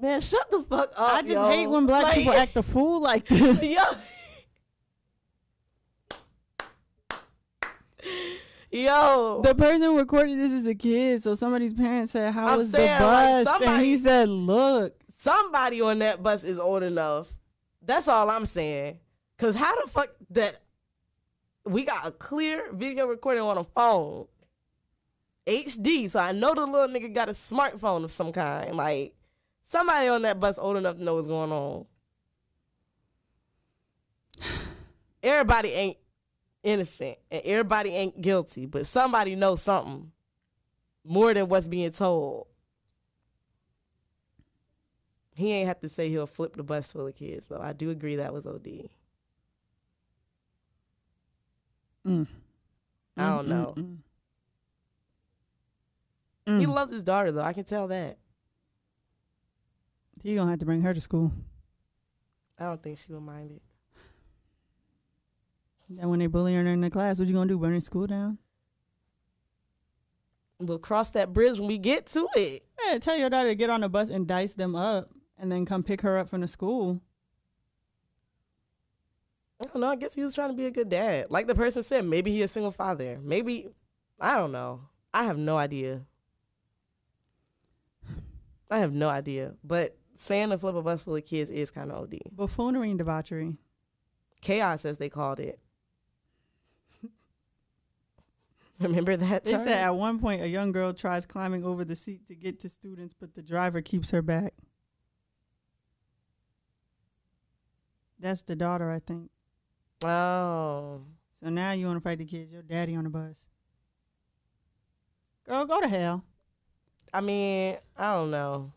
[0.00, 1.12] Man, shut the fuck up.
[1.14, 1.48] I just yo.
[1.48, 3.62] hate when black Like- people act a fool like this.
[3.64, 3.82] Yo.
[8.72, 9.42] Yo.
[9.44, 12.98] The person recorded this as a kid, so somebody's parents said, "How I'm was saying,
[12.98, 17.28] the like, bus?" and he said, "Look, Somebody on that bus is old enough.
[17.80, 18.98] That's all I'm saying.
[19.38, 20.62] Cause how the fuck that
[21.64, 24.26] we got a clear video recording on a phone.
[25.46, 26.10] HD.
[26.10, 28.74] So I know the little nigga got a smartphone of some kind.
[28.74, 29.14] Like
[29.64, 31.86] somebody on that bus old enough to know what's going on.
[35.22, 35.98] Everybody ain't
[36.62, 40.12] innocent and everybody ain't guilty, but somebody knows something
[41.04, 42.46] more than what's being told.
[45.34, 47.60] He ain't have to say he'll flip the bus full of kids, though.
[47.60, 48.90] I do agree that was OD.
[52.06, 52.26] Mm.
[53.16, 53.74] I don't Mm, know.
[53.76, 53.98] mm,
[56.46, 56.60] mm.
[56.60, 56.74] He Mm.
[56.74, 57.42] loves his daughter, though.
[57.42, 58.18] I can tell that.
[60.22, 61.32] He gonna have to bring her to school.
[62.58, 63.62] I don't think she would mind it.
[66.00, 67.58] And when they bully her in the class, what you gonna do?
[67.58, 68.38] Burn the school down?
[70.58, 72.64] We'll cross that bridge when we get to it.
[72.86, 75.66] Yeah, tell your daughter to get on the bus and dice them up, and then
[75.66, 77.00] come pick her up from the school.
[79.60, 79.88] I don't know.
[79.88, 81.26] I guess he was trying to be a good dad.
[81.30, 83.18] Like the person said, maybe he a single father.
[83.22, 83.68] Maybe,
[84.20, 84.82] I don't know.
[85.14, 86.02] I have no idea.
[88.70, 89.54] I have no idea.
[89.62, 92.18] But saying to flip a bus full of kids is kind of OD.
[92.32, 93.56] Buffoonery and debauchery.
[94.40, 95.60] Chaos, as they called it.
[98.82, 99.44] Remember that?
[99.44, 102.60] They said at one point a young girl tries climbing over the seat to get
[102.60, 104.54] to students, but the driver keeps her back.
[108.18, 109.30] That's the daughter, I think.
[110.04, 111.02] Oh.
[111.40, 112.52] So now you want to fight the kids?
[112.52, 113.44] Your daddy on the bus.
[115.46, 116.24] Girl, go to hell.
[117.12, 118.72] I mean, I don't know.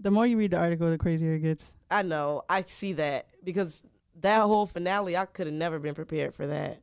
[0.00, 1.74] The more you read the article, the crazier it gets.
[1.90, 2.42] I know.
[2.48, 3.82] I see that because
[4.20, 6.80] that whole finale, I could have never been prepared for that.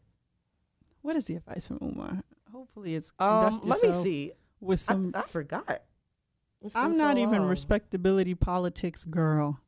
[1.06, 2.24] What is the advice from Umar?
[2.52, 4.32] Hopefully, it's Um, let me see.
[4.60, 5.12] with I, some.
[5.14, 5.84] I forgot.
[6.74, 7.48] I'm so not even long.
[7.48, 9.60] respectability politics girl.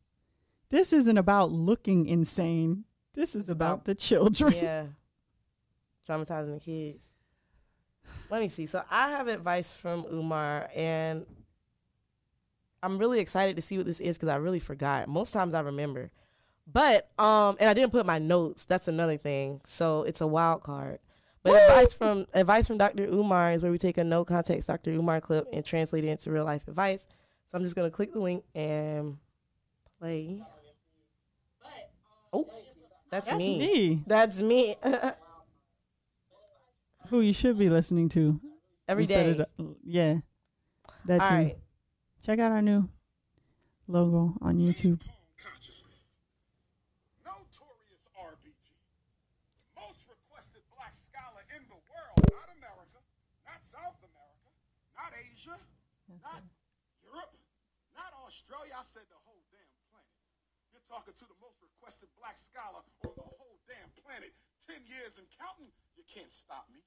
[0.70, 2.86] This isn't about looking insane.
[3.14, 4.52] This is about About- the children.
[4.54, 4.86] yeah,
[6.10, 7.06] traumatizing the kids.
[8.32, 8.66] Let me see.
[8.66, 11.28] So I have advice from Umar, and
[12.82, 15.08] I'm really excited to see what this is because I really forgot.
[15.08, 16.10] Most times I remember,
[16.66, 18.66] but um, and I didn't put my notes.
[18.66, 19.62] That's another thing.
[19.66, 20.98] So it's a wild card.
[21.48, 23.04] But advice from advice from Dr.
[23.06, 24.92] Umar is where we take a no context Dr.
[24.92, 27.08] Umar clip and translate it into real life advice.
[27.46, 29.18] So I'm just gonna click the link and
[30.00, 30.42] play.
[32.34, 32.46] Oh,
[33.10, 33.58] that's, That's me.
[33.60, 34.04] me.
[34.06, 34.76] That's me.
[37.10, 38.40] Who you should be listening to
[38.88, 39.32] Every day.
[39.34, 40.18] the- yeah,
[41.06, 41.46] that's All you.
[41.48, 41.58] right.
[42.26, 42.90] Check out our new
[43.88, 45.00] logo on YouTube.
[45.40, 46.12] consciousness.
[47.24, 48.76] Notorious RBG.
[49.80, 52.20] Most requested black scholar in the world.
[52.28, 53.00] Not America.
[53.48, 54.52] Not South America.
[55.00, 55.56] Not Asia.
[56.20, 56.44] Not
[57.08, 57.32] Europe.
[57.96, 58.76] Not Australia.
[58.76, 60.12] I said the whole damn planet.
[60.76, 64.32] You're talking to the most requested black scholar on the whole damn planet.
[64.64, 65.72] Ten years and counting.
[65.96, 66.80] You can't stop me.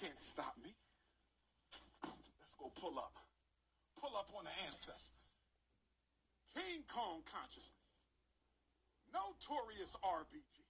[0.00, 0.72] Can't stop me.
[2.40, 3.16] Let's go pull up.
[4.00, 5.36] Pull up on the ancestors.
[6.54, 7.76] King Kong consciousness.
[9.12, 10.64] Notorious RBG.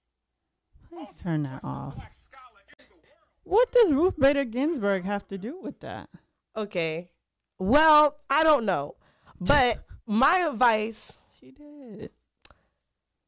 [0.89, 1.95] Please turn that off.
[1.95, 3.31] Black scholar in the world.
[3.43, 6.09] What does Ruth Bader Ginsburg have to do with that?
[6.55, 7.09] Okay.
[7.57, 8.95] Well, I don't know.
[9.39, 12.11] But my advice, She did.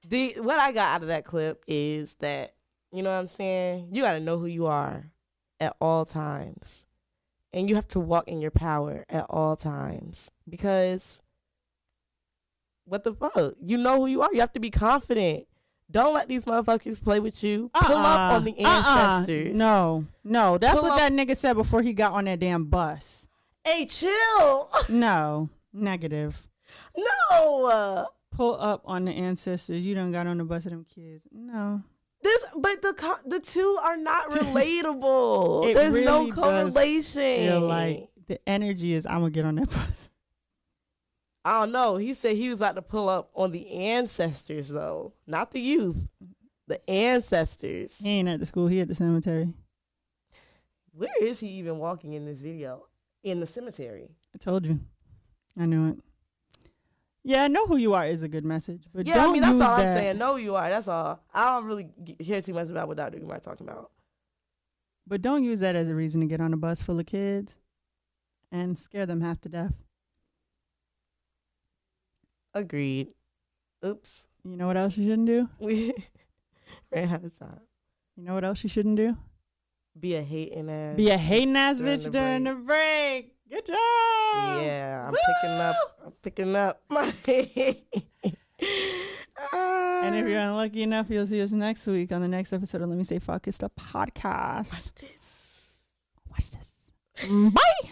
[0.08, 2.54] the what I got out of that clip is that,
[2.92, 3.88] you know what I'm saying?
[3.92, 5.10] You got to know who you are
[5.60, 6.86] at all times.
[7.52, 11.22] And you have to walk in your power at all times because
[12.86, 13.56] what the fuck?
[13.62, 14.30] You know who you are.
[14.34, 15.48] You have to be confident.
[15.90, 17.70] Don't let these motherfuckers play with you.
[17.76, 18.36] Pull up uh-uh.
[18.36, 18.68] on the Uh-uh.
[18.70, 19.18] Uh-uh.
[19.18, 19.58] ancestors.
[19.58, 22.66] No, no, that's Pull what up- that nigga said before he got on that damn
[22.66, 23.28] bus.
[23.64, 24.70] Hey, chill.
[24.90, 26.48] No, negative.
[26.98, 28.08] No.
[28.32, 29.84] Pull up on the ancestors.
[29.84, 31.28] You done got on the bus of them kids.
[31.32, 31.84] No.
[32.24, 35.74] This, but the the two are not relatable.
[35.74, 37.48] There's no really does correlation.
[37.48, 40.10] Feel like the energy is I'm gonna get on that bus.
[41.46, 41.98] I don't know.
[41.98, 45.98] He said he was about to pull up on the ancestors, though, not the youth,
[46.68, 47.98] the ancestors.
[47.98, 48.68] He ain't at the school.
[48.68, 49.50] He at the cemetery.
[50.94, 52.86] Where is he even walking in this video?
[53.24, 54.12] In the cemetery.
[54.34, 54.80] I told you.
[55.60, 56.00] I knew it.
[57.26, 59.76] Yeah, know who you are is a good message, but yeah, I mean that's all
[59.76, 60.18] I'm saying.
[60.18, 60.70] Know who you are.
[60.70, 61.22] That's all.
[61.34, 61.88] I don't really
[62.20, 63.18] hear too much about what Dr.
[63.20, 63.92] Umar talking about.
[65.08, 67.58] But don't use that as a reason to get on a bus full of kids
[68.52, 69.74] and scare them half to death.
[72.54, 73.10] Agreed.
[73.86, 75.50] Oops, You know what else you shouldn't do?
[75.60, 75.94] we
[76.92, 77.60] ran out of time.
[78.16, 79.18] You know what else you shouldn't do?
[80.00, 80.96] Be a hating ass.
[80.96, 83.33] Be a hating ass During bitch the during the break.
[83.54, 84.64] Good job.
[84.64, 85.76] Yeah, I'm picking up.
[86.04, 86.82] I'm picking up.
[89.52, 92.82] Uh, and if you're unlucky enough, you'll see us next week on the next episode
[92.82, 93.48] of Let Me Say Fuck.
[93.48, 94.72] It's the podcast.
[94.72, 95.68] Watch this.
[96.30, 97.52] Watch this.
[97.52, 97.90] Bye.